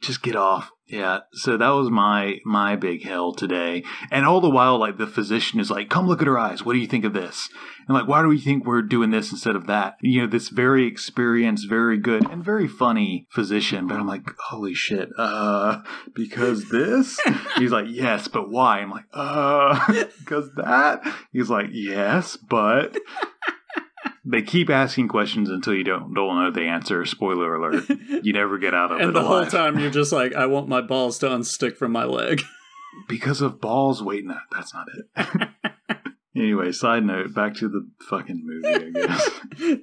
[0.00, 0.70] just get off.
[0.86, 1.20] Yeah.
[1.32, 3.82] So that was my my big hell today.
[4.10, 6.64] And all the while like the physician is like, "Come look at her eyes.
[6.64, 7.48] What do you think of this?"
[7.88, 10.48] And like, "Why do we think we're doing this instead of that?" You know, this
[10.48, 15.08] very experienced, very good and very funny physician, but I'm like, "Holy shit.
[15.18, 15.82] Uh
[16.14, 17.18] because this?"
[17.56, 22.96] He's like, "Yes, but why?" I'm like, "Uh because that?" He's like, "Yes, but
[24.26, 27.04] they keep asking questions until you don't don't know the answer.
[27.04, 27.88] Spoiler alert:
[28.22, 30.68] you never get out of it and the whole time you're just like, I want
[30.68, 32.42] my balls to unstick from my leg.
[33.08, 34.02] because of balls.
[34.02, 35.48] Wait, no, that's not it.
[36.36, 38.68] anyway, side note: back to the fucking movie.
[38.68, 39.30] I guess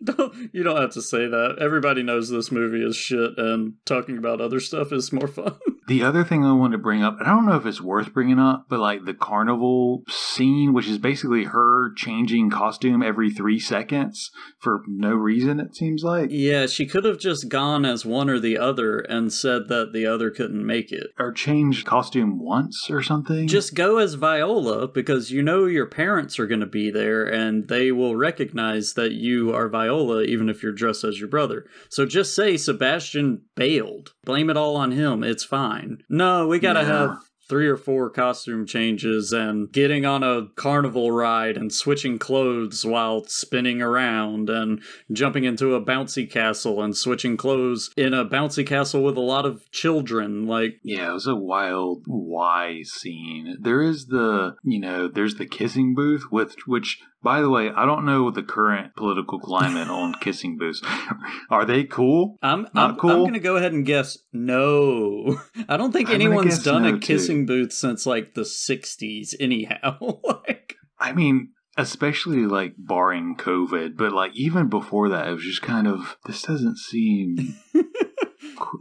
[0.04, 1.58] don't, you don't have to say that.
[1.62, 5.58] Everybody knows this movie is shit, and talking about other stuff is more fun.
[5.88, 8.14] The other thing I wanted to bring up, and I don't know if it's worth
[8.14, 13.60] bringing up, but like the carnival scene, which is basically her changing costume every three
[13.60, 15.60] seconds for no reason.
[15.60, 16.30] It seems like.
[16.32, 20.06] yeah, she could have just gone as one or the other and said that the
[20.06, 21.08] other couldn't make it.
[21.20, 23.48] Or changed costume once or something.
[23.48, 27.68] Just go as Viola because you know your parents are going to be there and
[27.68, 31.66] they will recognize that you are Viola even if you're dressed as your brother.
[31.90, 34.14] So just say Sebastian bailed.
[34.26, 35.24] Blame it all on him.
[35.24, 35.73] It's fine.
[36.10, 36.86] No, we got to Yeah.
[36.86, 37.18] have
[37.50, 43.26] three or four costume changes and getting on a carnival ride and switching clothes while
[43.26, 49.04] spinning around and jumping into a bouncy castle and switching clothes in a bouncy castle
[49.04, 50.48] with a lot of children.
[50.48, 53.58] Like, Yeah, it was a wild Y scene.
[53.60, 57.86] There is the, you know, there's the kissing booth with which by the way, I
[57.86, 60.82] don't know what the current political climate on kissing booths.
[61.50, 62.38] Are they cool?
[62.42, 63.12] I'm Not I'm, cool?
[63.12, 65.40] I'm gonna go ahead and guess no.
[65.70, 67.00] I don't think I'm anyone's done no, a too.
[67.00, 69.34] kissing booth since like the '60s.
[69.40, 75.44] Anyhow, like I mean, especially like barring COVID, but like even before that, it was
[75.44, 77.56] just kind of this doesn't seem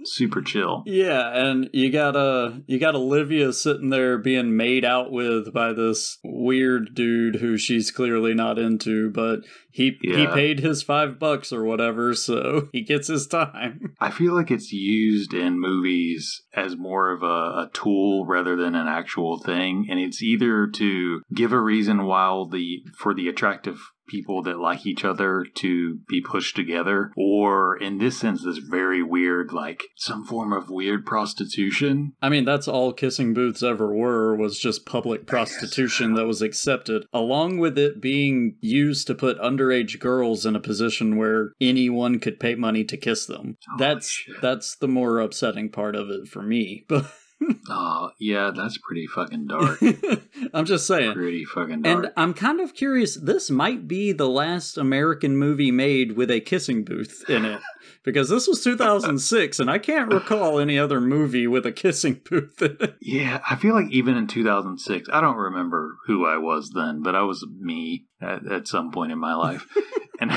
[0.04, 0.82] super chill.
[0.86, 5.72] yeah, and you got uh you got Olivia sitting there being made out with by
[5.72, 11.52] this weird dude who she's clearly not into, but he he paid his five bucks
[11.52, 13.94] or whatever, so he gets his time.
[14.00, 18.74] I feel like it's used in movies as more of a, a tool rather than
[18.74, 23.80] an actual thing, and it's either to give a reason while the for the attractive
[24.12, 29.02] people that like each other to be pushed together, or in this sense, this very
[29.02, 32.12] weird, like some form of weird prostitution.
[32.20, 37.06] I mean, that's all kissing booths ever were was just public prostitution that was accepted,
[37.12, 42.38] along with it being used to put underage girls in a position where anyone could
[42.38, 43.56] pay money to kiss them.
[43.66, 44.40] Holy that's shit.
[44.42, 46.84] that's the more upsetting part of it for me.
[46.92, 47.10] But
[47.68, 49.80] Oh, yeah, that's pretty fucking dark.
[50.55, 51.12] I'm just saying.
[51.12, 52.05] pretty fucking dark.
[52.05, 56.40] And I'm kind of curious, this might be the last American movie made with a
[56.40, 57.61] kissing booth in it.
[58.05, 62.61] Because this was 2006, and I can't recall any other movie with a kissing booth
[62.61, 62.97] in it.
[63.01, 67.14] Yeah, I feel like even in 2006, I don't remember who I was then, but
[67.14, 69.66] I was me at, at some point in my life.
[70.20, 70.32] and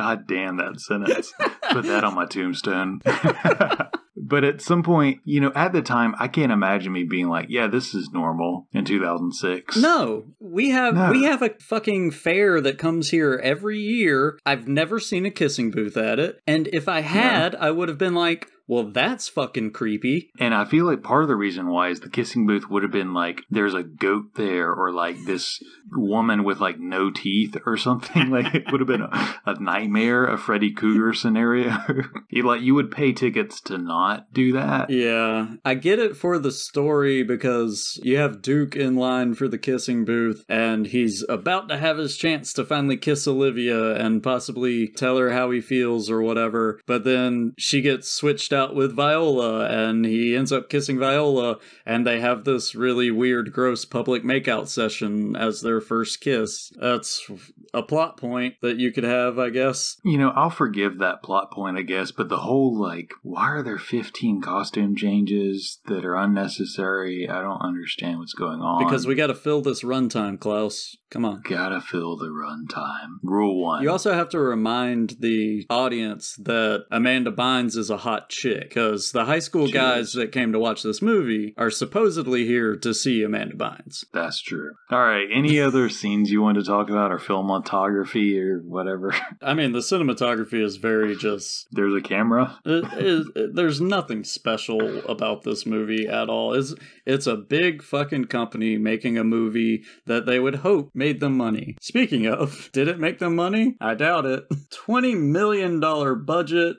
[0.00, 1.32] God damn that sentence.
[1.72, 3.02] Put that on my tombstone.
[4.16, 7.46] but at some point, you know, at the time, I can't imagine me being like,
[7.50, 9.76] yeah, this is normal in 2006.
[9.76, 11.10] No, we have No.
[11.10, 14.38] we have a fucking fair that comes here every year.
[14.46, 17.98] I've never seen a kissing booth at it, and if I had, I would have
[17.98, 21.88] been like, "Well, that's fucking creepy." And I feel like part of the reason why
[21.88, 25.62] is the kissing booth would have been like there's a goat there or like this
[25.92, 28.30] woman with like no teeth or something.
[28.30, 29.56] Like it would have been a, a
[29.90, 31.76] nightmare, a Freddy Krueger scenario.
[32.30, 34.90] you like you would pay tickets to not do that.
[34.90, 39.58] Yeah, I get it for the story because you have Duke in line for the
[39.58, 44.88] kissing booth, and he's about to have his chance to finally kiss Olivia and possibly
[44.88, 46.80] tell her how he feels or whatever.
[46.86, 52.06] But then she gets switched out with Viola, and he ends up kissing Viola, and
[52.06, 56.72] they have this really weird, gross public makeout session as their first kiss.
[56.80, 57.28] That's
[57.74, 59.79] a plot point that you could have, I guess.
[60.04, 63.62] You know, I'll forgive that plot point, I guess, but the whole like, why are
[63.62, 67.28] there 15 costume changes that are unnecessary?
[67.28, 68.84] I don't understand what's going on.
[68.84, 70.96] Because we gotta fill this runtime, Klaus.
[71.10, 71.42] Come on.
[71.44, 73.16] gotta fill the runtime.
[73.22, 73.82] Rule one.
[73.82, 79.10] You also have to remind the audience that Amanda Bynes is a hot chick, because
[79.12, 80.12] the high school She guys is.
[80.14, 84.04] that came to watch this movie are supposedly here to see Amanda Bynes.
[84.12, 84.70] That's true.
[84.90, 85.26] All right.
[85.34, 89.14] Any other scenes you want to talk about, or filmography, or whatever?
[89.42, 91.66] I mean, the cinematography is very just.
[91.72, 92.58] There's a camera.
[92.64, 96.54] It, it, it- there's nothing special about this movie at all.
[96.54, 101.34] It's, it's a big fucking company making a movie that they would hope made them
[101.34, 101.76] money.
[101.80, 103.74] Speaking of, did it make them money?
[103.80, 104.46] I doubt it.
[104.70, 106.76] $20 million budget.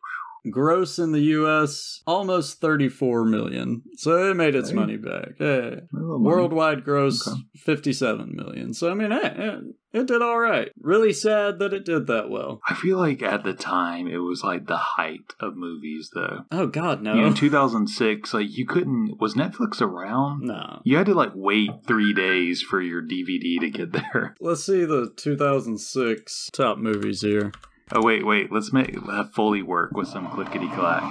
[0.49, 2.01] Gross in the U.S.
[2.07, 4.75] almost 34 million, so it made its Hey.
[4.75, 5.33] money back.
[5.37, 5.81] Hey.
[5.91, 6.35] little money.
[6.35, 7.37] Worldwide gross Okay.
[7.57, 8.73] 57 million.
[8.73, 9.63] So I mean, hey, it,
[9.93, 10.71] it did all right.
[10.79, 12.59] Really sad that it did that well.
[12.67, 16.45] I feel like at the time it was like the height of movies, though.
[16.51, 19.19] Oh God, no, You know, in 2006, like you couldn't.
[19.21, 20.41] Was Netflix around?
[20.41, 20.81] no.
[20.83, 24.35] You had to like wait three days for your DVD to get there.
[24.39, 27.51] Let's see the 2006 top movies here.
[27.93, 28.51] Oh wait, wait.
[28.51, 31.03] Let's make have Foley work with some clickety clack.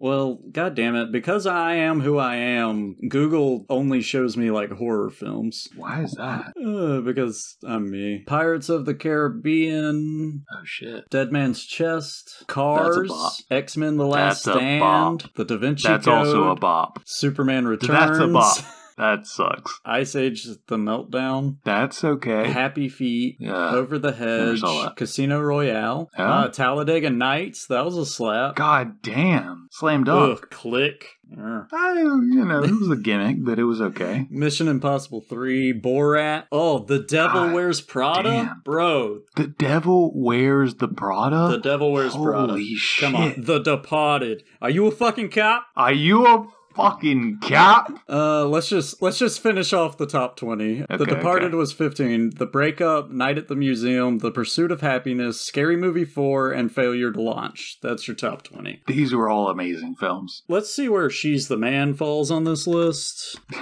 [0.00, 4.70] Well, god damn it, because I am who I am, Google only shows me like
[4.70, 5.66] horror films.
[5.74, 6.52] Why is that?
[6.56, 8.22] Uh, because I'm me.
[8.24, 11.10] Pirates of the Caribbean, Oh shit.
[11.10, 13.44] Dead Man's Chest, Cars.
[13.50, 15.30] X Men: The Last That's Stand.
[15.34, 17.00] The Da Vinci That's Code, also a bop.
[17.04, 18.18] Superman Returns.
[18.18, 18.58] That's a bop.
[18.98, 19.80] That sucks.
[19.84, 22.50] Ice Age: The Meltdown, That's okay.
[22.50, 23.70] Happy Feet, Yeah.
[23.70, 24.62] Over the Hedge.
[24.96, 26.30] Casino Royale, Yeah.
[26.30, 27.66] uh, Talladega Nights.
[27.66, 28.56] That was a slap.
[28.56, 29.68] God damn.
[29.70, 30.38] Slam dunk.
[30.42, 31.06] Ugh, click.
[31.32, 31.66] Ugh.
[31.72, 34.26] I, you know, it was a gimmick, but it was okay.
[34.30, 36.44] Mission Impossible 3, Borat.
[36.50, 38.30] Oh, The Devil God Wears Prada?
[38.30, 38.62] damn.
[38.64, 41.48] Bro, The devil wears the Prada?
[41.50, 42.52] The Devil Wears Prada.
[42.54, 43.34] Holy Come on.
[43.36, 44.42] The Departed.
[44.62, 45.64] Are you a fucking cop?
[45.76, 46.46] Are you a
[46.78, 47.92] fucking cop?
[48.08, 50.86] Uh, let's just let's just finish off the top 20.
[50.88, 51.56] the Departed okay.
[51.56, 52.36] was 15.
[52.36, 57.12] The Breakup, Night at the Museum, The Pursuit of Happiness, Scary Movie 4, and Failure
[57.12, 57.78] to Launch.
[57.82, 58.82] That's your top 20.
[58.86, 60.42] These were all amazing films.
[60.48, 63.38] Let's see where She's the Man falls on this list.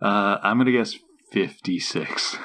[0.00, 0.94] Uh, I'm going to guess
[1.32, 2.36] 56.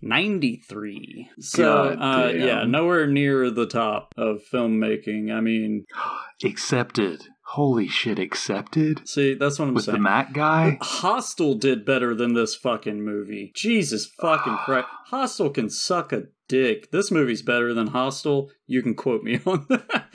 [0.00, 1.30] 93.
[1.40, 5.32] So, uh, yeah, nowhere near the top of filmmaking.
[5.32, 5.86] I mean,
[6.44, 7.24] Accepted.
[7.52, 9.08] Holy shit, accepted?
[9.08, 9.96] see, that's what I'm With saying.
[9.96, 10.76] the Mac guy?
[10.82, 13.52] Hostel did better than this fucking movie.
[13.54, 14.86] Jesus fucking Christ.
[15.06, 16.90] Hostel can suck a dick.
[16.90, 18.50] This movie's better than Hostel.
[18.66, 20.08] You can quote me on that.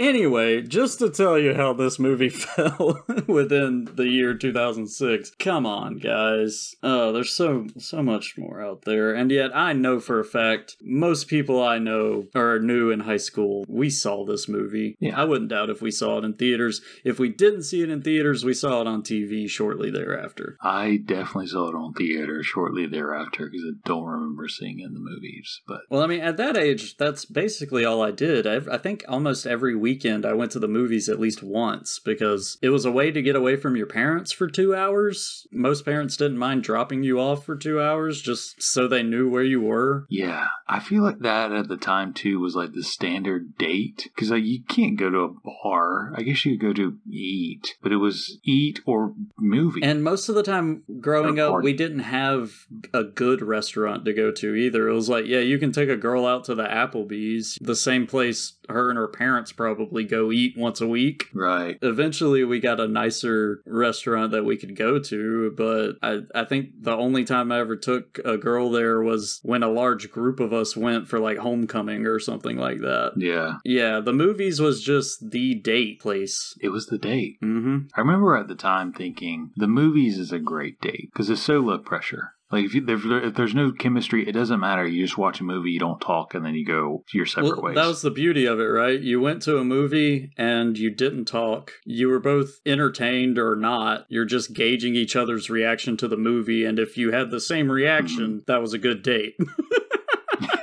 [0.00, 5.32] Anyway, just to tell you how this movie fell within the year 2006.
[5.38, 6.74] Come on, guys.
[6.82, 10.76] Uh, there's so so much more out there, and yet I know for a fact
[10.80, 14.96] most people I know or new in high school we saw this movie.
[15.00, 15.20] Yeah.
[15.20, 16.80] I wouldn't doubt if we saw it in theaters.
[17.04, 20.56] If we didn't see it in theaters, we saw it on TV shortly thereafter.
[20.62, 24.94] I definitely saw it on theater shortly thereafter because I don't remember seeing it in
[24.94, 25.60] the movies.
[25.68, 28.46] But Well, I mean, at that age, that's basically all I did.
[28.46, 32.56] I, I think almost every weekend I went to the movies at least once because
[32.62, 35.46] it was a way to get away from your parents for two hours.
[35.50, 39.42] Most parents didn't mind dropping you off for two hours just so they knew where
[39.42, 40.06] you were.
[40.08, 44.30] yeah, I feel like that at the time too was like the standard date because
[44.30, 45.34] like you can't go to a
[45.64, 46.12] bar.
[46.16, 49.80] I guess you could go to eat, but it was eat or movie.
[49.82, 51.64] And most of the time growing Or up, party.
[51.64, 52.52] we didn't have
[52.94, 54.88] a good restaurant to go to either.
[54.88, 58.06] It was like, yeah, you can take a girl out to the Applebee's, the same
[58.06, 61.26] place her and her parents probably go eat once a week.
[61.34, 61.78] right.
[61.82, 66.70] eventually we got a nicer restaurant that we could go to but I, I think
[66.80, 70.52] the only time i ever took a girl there was when a large group of
[70.52, 75.30] us went for like homecoming or something like that Yeah, yeah the movies was just
[75.30, 77.40] the date place it was the date.
[77.42, 81.42] mm-hmm I remember at the time thinking the movies is a great date because it's
[81.42, 82.34] so low pressure.
[82.50, 84.86] Like if, you, if, there- if there's no chemistry, it doesn't matter.
[84.86, 87.62] You just watch a movie, you don't talk, and then you go your separate well,
[87.62, 87.74] ways.
[87.76, 89.00] that was the beauty of it, right?
[89.00, 91.72] You went to a movie and you didn't talk.
[91.84, 94.06] You were both entertained or not.
[94.08, 97.66] You're just gauging each other's reaction to the movie, and if you had the same
[97.66, 97.72] mm-hmm.
[97.72, 99.36] reaction, that was a good date.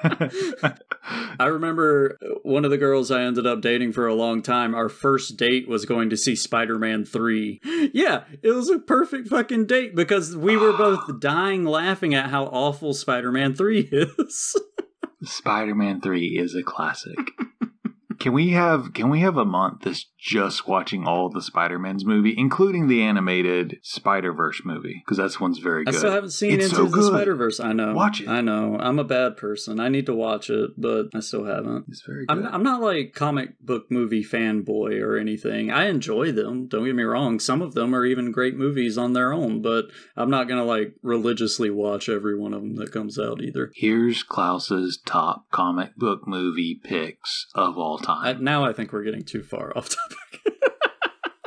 [1.40, 4.90] I remember one of the girls I ended up dating for a long time, our
[4.90, 7.62] first date was going to see Spider Man 3.
[7.94, 12.46] Yeah, it was a perfect fucking date because we were both dying laughing at how
[12.46, 14.56] awful Spider Man 3 is.
[15.24, 17.18] Spider-Man Three is a classic.
[18.20, 22.34] can we have Can we have a month that's just watching all the Spider-Man's movie,
[22.38, 25.02] including the animated Spider Verse movie?
[25.06, 25.96] Because that's one's very good.
[25.96, 27.14] I still haven't seen It's Into so the good.
[27.14, 27.60] Spider Verse.
[27.60, 27.94] I know.
[27.94, 28.28] Watch it.
[28.28, 28.78] I know.
[28.80, 29.80] I'm a bad person.
[29.80, 31.86] I need to watch it, but I still haven't.
[31.90, 32.38] It's very good.
[32.38, 35.72] I'm, I'm not like comic book movie fanboy or anything.
[35.72, 36.68] I enjoy them.
[36.68, 37.40] Don't get me wrong.
[37.40, 40.96] Some of them are even great movies on their own, but I'm not gonna like
[41.02, 43.72] religiously watch every one of them that comes out either.
[43.76, 48.44] Here's Klaus's top comic book movie picks of all I, time.
[48.44, 50.18] now I think we're getting too far off topic.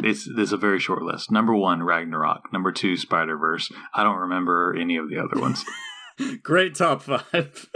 [0.02, 1.30] It's this is a very short list.
[1.30, 2.52] Number one, Ragnarok.
[2.52, 3.70] Number two, Spider Verse.
[3.94, 5.64] I don't remember any of the other ones.
[6.42, 7.68] Great top five.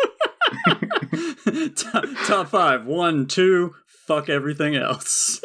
[1.76, 2.86] top, top five.
[2.86, 3.74] One, two.
[3.86, 5.40] Fuck everything else.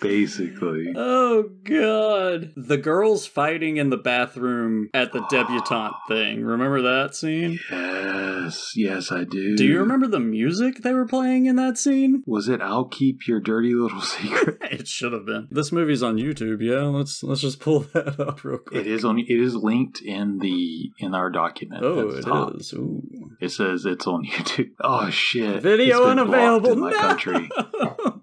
[0.00, 2.52] Basically, Oh god.
[2.56, 6.42] The girls fighting in the bathroom at the debutante thing.
[6.44, 7.58] Remember that scene?
[7.70, 9.56] yes, yes, I do.
[9.56, 12.22] Do you remember the music they were playing in that scene?
[12.26, 14.58] Was it "I'll Keep Your Dirty Little Secret"?
[14.76, 15.48] It should have been.
[15.50, 16.82] This movie's on YouTube, yeah.
[16.82, 18.80] Let's let's just pull that up real quick.
[18.80, 19.18] it is on.
[19.18, 21.82] It is linked in the in our document.
[21.84, 22.54] Oh, it top.
[22.56, 22.72] is.
[22.74, 23.02] Ooh.
[23.40, 24.70] It says it's on YouTube.
[24.80, 25.62] Oh shit!
[25.62, 26.72] Video unavailable.
[26.72, 27.00] in my No!
[27.00, 27.48] country.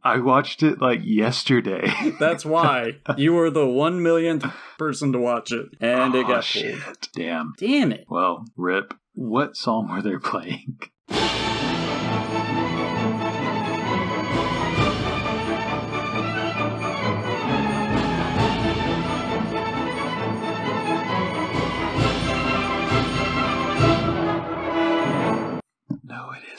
[0.03, 1.62] I watched it like yesterday.
[2.19, 4.45] That's why you were the one millionth
[4.77, 6.43] person to watch it, and it Oh, got pulled.
[6.45, 7.09] shit.
[7.15, 7.53] Damn.
[7.57, 8.05] Damn it!
[8.09, 8.93] Well, rip.
[9.13, 10.79] What song were they playing?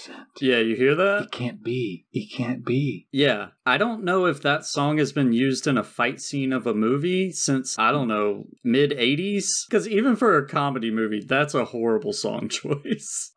[0.08, 0.28] accent.
[0.40, 1.24] Yeah, you hear that?
[1.24, 2.06] It can't be.
[2.12, 3.06] It can't be.
[3.12, 3.48] Yeah.
[3.66, 6.74] I don't know if that song has been used in a fight scene of a
[6.74, 9.46] movie since, I don't know, mid 80s?
[9.68, 13.32] Because even for a comedy movie, that's a horrible song choice.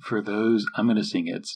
[0.00, 1.46] for those, I'm going to sing it.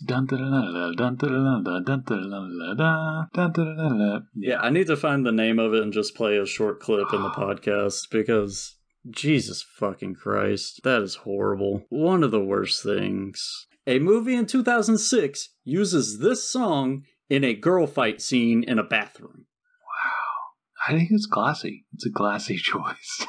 [4.35, 7.13] Yeah, I need to find the name of it and just play a short clip
[7.13, 8.76] in the podcast because
[9.11, 11.85] Jesus fucking Christ, that is horrible.
[11.89, 13.67] One of the worst things.
[13.87, 19.47] A movie in 2006 uses this song in a girl fight scene in a bathroom.
[19.81, 20.89] Wow.
[20.89, 21.87] I think it's classy.
[21.95, 23.27] It's a classy choice.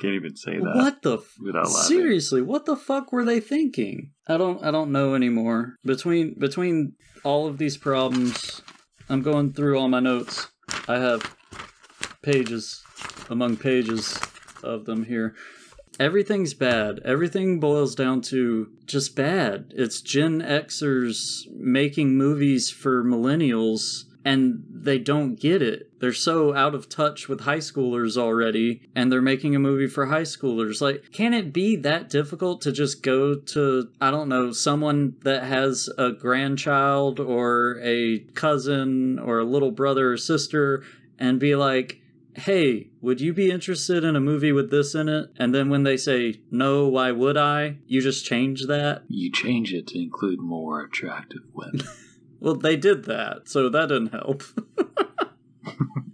[0.00, 0.76] Can't even say that.
[0.76, 4.12] What the f- Seriously, what the fuck were they thinking?
[4.28, 5.74] I don't I don't know anymore.
[5.84, 6.92] Between between
[7.24, 8.62] all of these problems,
[9.08, 10.48] I'm going through all my notes.
[10.86, 11.36] I have
[12.22, 12.84] pages
[13.30, 14.18] among pages
[14.62, 15.34] of them here.
[16.00, 17.00] Everything's bad.
[17.04, 19.72] Everything boils down to just bad.
[19.76, 25.90] It's Gen Xers making movies for millennials and they don't get it.
[26.00, 30.06] They're so out of touch with high schoolers already, and they're making a movie for
[30.06, 30.82] high schoolers.
[30.82, 35.44] Like, can it be that difficult to just go to, I don't know, someone that
[35.44, 40.84] has a grandchild or a cousin or a little brother or sister
[41.18, 42.00] and be like,
[42.38, 45.30] hey, would you be interested in a movie with this in it?
[45.36, 47.78] And then when they say, no, why would I?
[47.86, 49.02] You just change that?
[49.08, 51.82] You change it to include more attractive women.
[52.40, 54.44] Well, they did that, so that didn't help.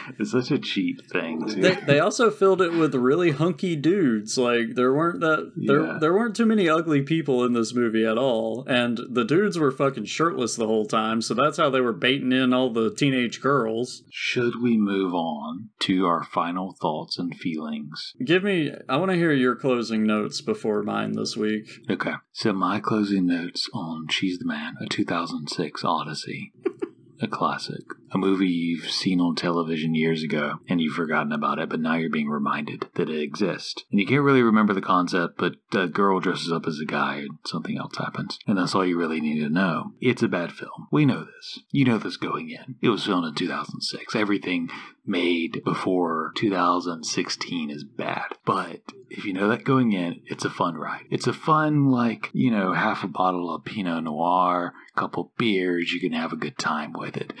[0.18, 4.36] it's such a cheap thing, they, they also filled it with really hunky dudes.
[4.38, 5.98] Like there weren't that there Yeah.
[6.00, 9.70] there weren't too many ugly people in this movie at all, and the dudes were
[9.70, 11.22] fucking shirtless the whole time.
[11.22, 14.02] So that's how they were baiting in all the teenage girls.
[14.10, 18.12] Should we move on to our final thoughts and feelings?
[18.24, 21.66] Give me, I want to hear your closing notes before mine this week.
[21.90, 22.12] Okay.
[22.32, 26.52] So my closing notes on She's the Man, a 2006 Odyssey.
[27.22, 27.82] a classic.
[28.12, 31.94] A movie you've seen on television years ago and you've forgotten about it, but now
[31.94, 33.84] you're being reminded that it exists.
[33.90, 37.16] And you can't really remember the concept, but a girl dresses up as a guy
[37.16, 38.38] and something else happens.
[38.46, 39.92] And that's all you really need to know.
[40.00, 40.88] It's a bad film.
[40.90, 41.60] We know this.
[41.70, 42.76] You know this going in.
[42.82, 44.14] It was filmed in 2006.
[44.14, 44.68] Everything
[45.06, 48.26] made before 2016 is bad.
[48.44, 48.80] But
[49.16, 51.04] if you know that going in, it's a fun ride.
[51.10, 55.92] It's a fun, like, you know, half a bottle of Pinot Noir, a couple beers,
[55.92, 57.32] you can have a good time with it.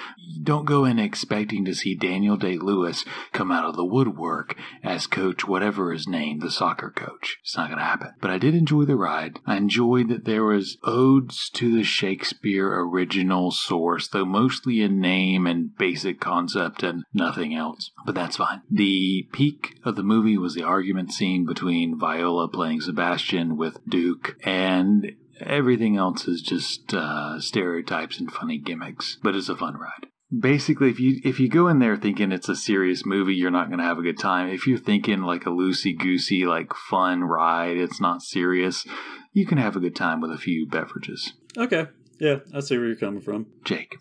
[0.42, 5.06] Don't go in expecting to see Daniel Day Lewis come out of the woodwork as
[5.06, 7.38] coach, whatever his name, the soccer coach.
[7.42, 8.12] It's not going to happen.
[8.20, 9.38] But I did enjoy the ride.
[9.46, 15.46] I enjoyed that there was odes to the Shakespeare original source, though mostly in name
[15.46, 17.90] and basic concept and nothing else.
[18.04, 18.62] But that's fine.
[18.70, 24.36] The peak of the movie was the argument scene between Viola playing Sebastian with Duke
[24.44, 29.18] and everything else is just uh, stereotypes and funny gimmicks.
[29.22, 30.08] But it's a fun ride.
[30.36, 33.68] Basically, if you if you go in there thinking it's a serious movie, you're not
[33.68, 34.48] going to have a good time.
[34.48, 38.86] If you're thinking like a loosey goosey, like fun ride, it's not serious,
[39.32, 41.34] you can have a good time with a few beverages.
[41.58, 43.46] Okay, yeah, I see where you're coming from.
[43.64, 43.96] Jake,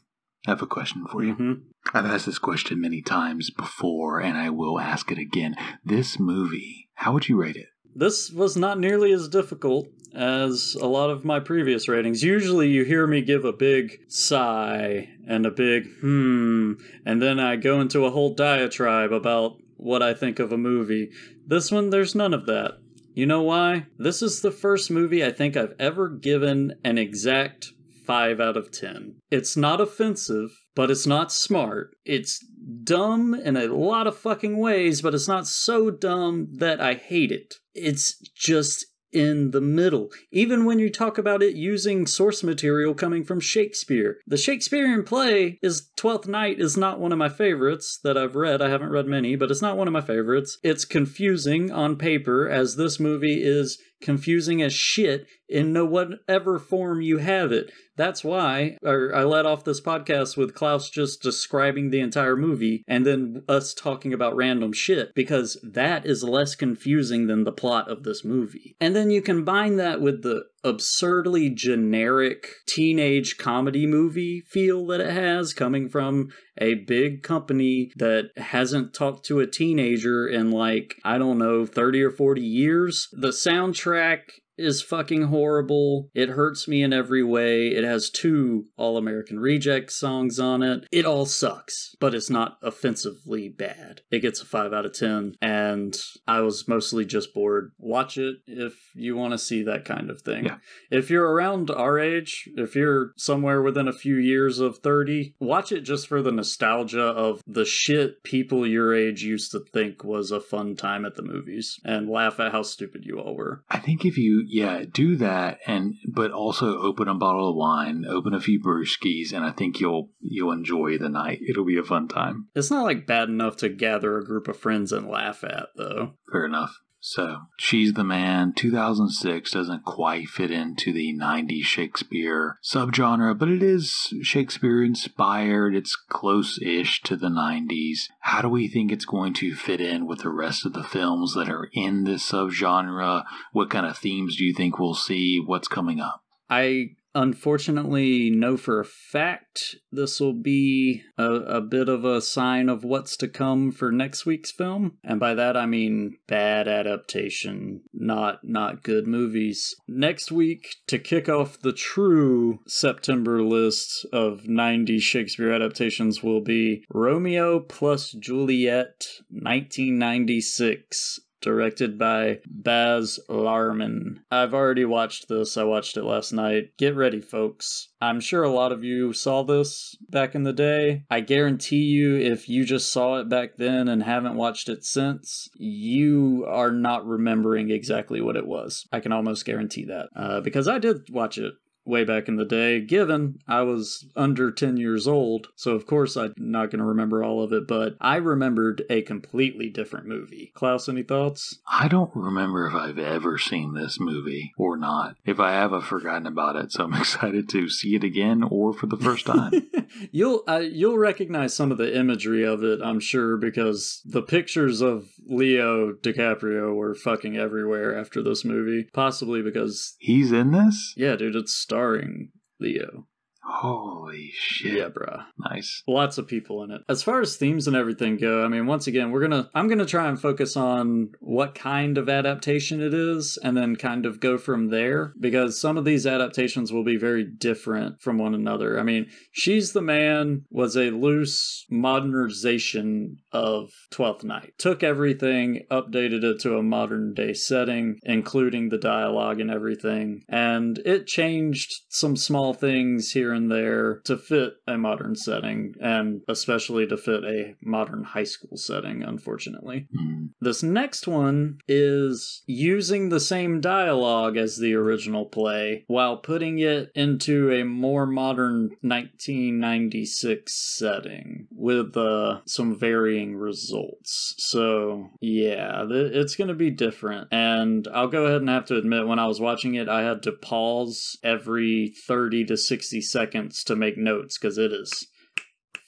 [0.47, 1.33] I have a question for you.
[1.33, 1.53] hmm
[1.93, 5.55] I've asked this question many times before, and I will ask it again.
[5.83, 7.67] This movie, how would you rate it?
[7.95, 12.23] This was not nearly as difficult as a lot of my previous ratings.
[12.23, 16.73] Usually you hear me give a big sigh and a big hmm,
[17.05, 21.11] and then I go into a whole diatribe about what I think of a movie.
[21.45, 22.77] This one, there's none of that.
[23.13, 23.87] You know why?
[23.97, 27.73] This is the first movie I think I've ever given an exact
[28.05, 29.15] 5 out of 10.
[29.29, 31.95] It's not offensive, but it's not smart.
[32.06, 32.39] It's
[32.84, 37.31] dumb in a lot of fucking ways, but it's not so dumb that I hate
[37.31, 37.56] it.
[37.73, 40.10] It's just in the middle.
[40.31, 44.18] Even when you talk about it using source material coming from Shakespeare.
[44.26, 48.61] The Shakespearean play is Twelfth Night is not one of my favorites that I've read.
[48.61, 50.57] I haven't read many, but it's not one of my favorites.
[50.64, 57.18] It's confusing on paper as this movie is confusing as shit in whatever form you
[57.18, 57.72] have it.
[57.98, 63.06] That's why I let off this podcast with Klaus just describing the entire movie and
[63.06, 68.03] then us talking about random shit because that is less confusing than the plot of
[68.03, 68.76] this movie.
[68.80, 75.11] And then you combine that with the absurdly generic teenage comedy movie feel that it
[75.11, 76.30] has coming from
[76.60, 82.03] a big company that hasn't talked to a teenager in like I don't know 30
[82.03, 83.07] or 40 years.
[83.11, 84.22] The soundtrack
[84.63, 86.09] is fucking horrible.
[86.13, 87.67] It hurts me in every way.
[87.67, 90.85] It has two All American Reject songs on it.
[90.91, 94.01] It all sucks, but it's not offensively bad.
[94.11, 95.97] It gets a 5 out of 10, and
[96.27, 97.71] I was mostly just bored.
[97.77, 100.45] Watch it if you want to see that kind of thing.
[100.45, 100.57] Yeah.
[100.89, 105.71] If you're around our age, if you're somewhere within a few years of 30, watch
[105.71, 110.31] it just for the nostalgia of the shit people your age used to think was
[110.31, 113.63] a fun time at the movies and laugh at how stupid you all were.
[113.69, 118.03] I think if you, yeah, do that, and but also open a bottle of wine,
[118.06, 121.40] open a few brewskis, and I think you'll you'll enjoy the night.
[121.48, 122.49] It'll be a fun time.
[122.53, 126.15] It's not like bad enough to gather a group of friends and laugh at, though.
[126.30, 126.82] Fair enough.
[127.03, 133.64] So, She's the Man 2006 doesn't quite fit into the 90s Shakespeare subgenre, but it
[133.64, 135.76] is Shakespeare inspired.
[135.76, 138.02] It's close ish to the 90s.
[138.19, 141.34] How do we think it's going to fit in with the rest of the films
[141.34, 143.23] that are in this subgenre?
[143.52, 145.41] What kind of themes do you think we'll see?
[145.44, 146.22] What's coming up?
[146.52, 152.69] I unfortunately know for a fact this will be a, a bit of a sign
[152.69, 154.97] of what's to come for next week's film.
[155.03, 159.75] And by that i mean bad adaptation not not good movies.
[159.88, 166.83] Next week to kick off the true september list of 90 shakespeare adaptations will be
[166.89, 174.19] romeo plus juliet 1996 directed by Baz Luhrmann.
[174.30, 175.57] I've already watched this.
[175.57, 176.72] I watched it last night.
[176.77, 177.89] Get ready, folks.
[177.99, 181.03] I'm sure a lot of you saw this back in the day.
[181.09, 185.49] I guarantee you, if you just saw it back then and haven't watched it since,
[185.55, 188.88] you are not remembering exactly what it was.
[188.91, 190.09] I can almost guarantee that.
[190.15, 191.53] Uh, because I did watch it
[191.85, 195.47] way back in the day, given I was under 10 years old.
[195.55, 199.01] So, of course, I'm not going to remember all of it, but I remembered a
[199.01, 200.51] completely different movie.
[200.55, 201.59] Klaus, any thoughts?
[201.69, 205.15] I don't remember if I've ever seen this movie or not.
[205.25, 208.73] If I have, I've forgotten about it, so I'm excited to see it again or
[208.73, 209.51] for the first time.
[210.11, 214.81] you'll uh, you'll recognize some of the imagery of it, I'm sure, because the pictures
[214.81, 218.87] of Leo DiCaprio were fucking everywhere after this movie.
[218.93, 220.93] Possibly because He's in this?
[220.95, 222.29] yeah, dude, it's starring
[222.59, 223.07] Leo.
[223.43, 224.73] Holy shit.
[224.73, 225.26] Yeah, bruh.
[225.38, 225.84] Nice.
[225.88, 226.81] Lots of people in it.
[226.88, 229.85] As far as themes and everything go, I mean, once again, we're gonna I'm gonna
[229.85, 234.38] try and focus on what kind of adaptation it is and then kind of go
[234.38, 238.80] from there because some of these adaptations will be very different from one another.
[238.80, 244.53] I mean, She's the Man was a loose modernization of Twelfth Night.
[244.57, 250.77] Took everything, updated it to a modern day setting, including the dialogue and everything, and
[250.80, 256.87] it changed some small things here and there to fit a modern setting and especially
[256.87, 259.87] to fit a modern high school setting, unfortunately.
[259.95, 260.29] Mm.
[260.39, 266.91] This next one is using the same dialogue as the original play while putting it
[266.95, 274.35] into a more modern 1996 setting with uh, some varying results.
[274.37, 277.27] So, yeah, th- it's going to be different.
[277.31, 280.23] And I'll go ahead and have to admit, when I was watching it, I had
[280.23, 285.07] to pause every 30 to 60 seconds to make notes because it is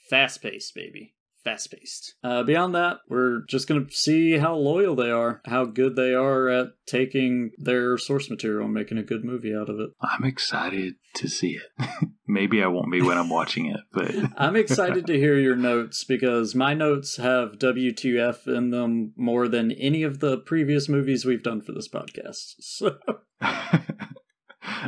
[0.09, 2.15] fast paced, baby fast paced.
[2.23, 6.13] Uh, beyond that, we're just going to see how loyal they are, how good they
[6.13, 9.89] are at taking their source material and making a good movie out of it.
[10.01, 11.89] I'm excited to see it.
[12.27, 16.03] Maybe I won't be when I'm watching it, but I'm excited to hear your notes
[16.03, 21.43] because my notes have W2F in them more than any of the previous movies we've
[21.43, 22.55] done for this podcast.
[22.59, 22.97] So.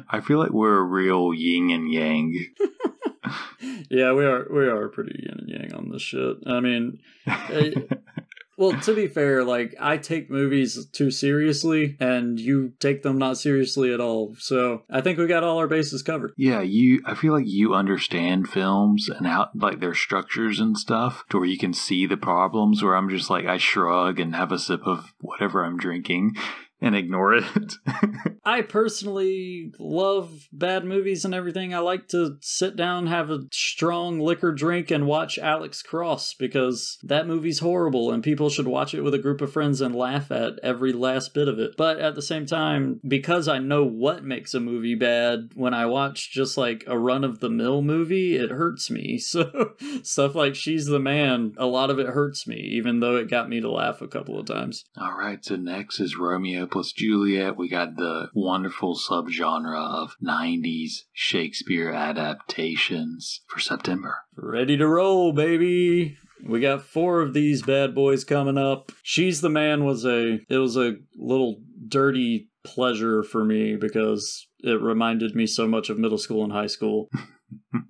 [0.09, 2.45] I feel like we're a real yin and yang.
[3.89, 6.37] yeah, we are we are pretty yin and yang on this shit.
[6.45, 6.99] I mean,
[8.57, 13.37] well, to be fair, like I take movies too seriously, and you take them not
[13.37, 14.35] seriously at all.
[14.39, 16.33] So I think we got all our bases covered.
[16.37, 17.01] Yeah, you.
[17.05, 21.47] I feel like you understand films and how like their structures and stuff, to where
[21.47, 22.83] you can see the problems.
[22.83, 26.35] Where I'm just like I shrug and have a sip of whatever I'm drinking
[26.81, 27.73] and ignore it.
[28.45, 31.73] I personally love bad movies and everything.
[31.73, 36.97] I like to sit down, have a strong liquor drink, and watch Alex Cross because
[37.03, 40.31] that movie's horrible and people should watch it with a group of friends and laugh
[40.31, 41.75] at every last bit of it.
[41.77, 45.85] But at the same time, because I know what makes a movie bad, when I
[45.85, 49.19] watch just like a run of the mill movie, it hurts me.
[49.35, 49.73] So
[50.03, 53.49] stuff like She's the Man, a lot of it hurts me, even though it got
[53.49, 54.85] me to laugh a couple of times.
[54.97, 57.57] All right, so next is Romeo plus Juliet.
[57.57, 64.17] We got the wonderful subgenre of 90s Shakespeare adaptations for September.
[64.35, 66.17] Ready to roll, baby.
[66.47, 68.91] We got four of these bad boys coming up.
[69.01, 74.81] She's the Man was a it was a little dirty pleasure for me because it
[74.81, 77.09] reminded me so much of middle school and high school.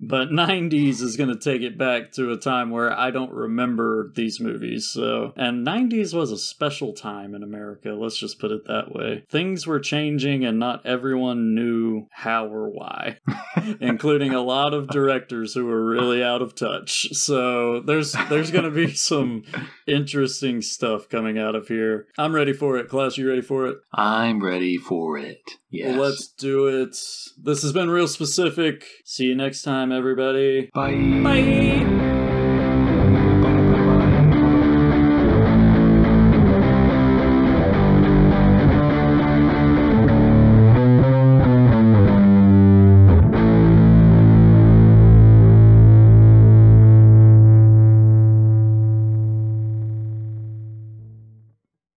[0.00, 4.12] but 90s is going to take it back to a time where I don't remember
[4.14, 4.88] these movies.
[4.90, 7.90] So, and 90s was a special time in America.
[7.90, 9.24] Let's just put it that way.
[9.30, 13.18] Things were changing and not everyone knew how or why,
[13.80, 17.08] including a lot of directors who were really out of touch.
[17.12, 19.44] So, there's there's going to be some
[19.86, 22.06] interesting stuff coming out of here.
[22.18, 22.88] I'm ready for it.
[22.88, 23.78] Klaus, you ready for it?
[23.94, 25.40] I'm ready for it.
[25.70, 25.98] Yes.
[25.98, 26.96] Let's do it.
[27.42, 28.84] This has been real specific.
[29.04, 30.68] See you next time, everybody.
[30.74, 31.20] Bye.
[31.22, 32.25] Bye.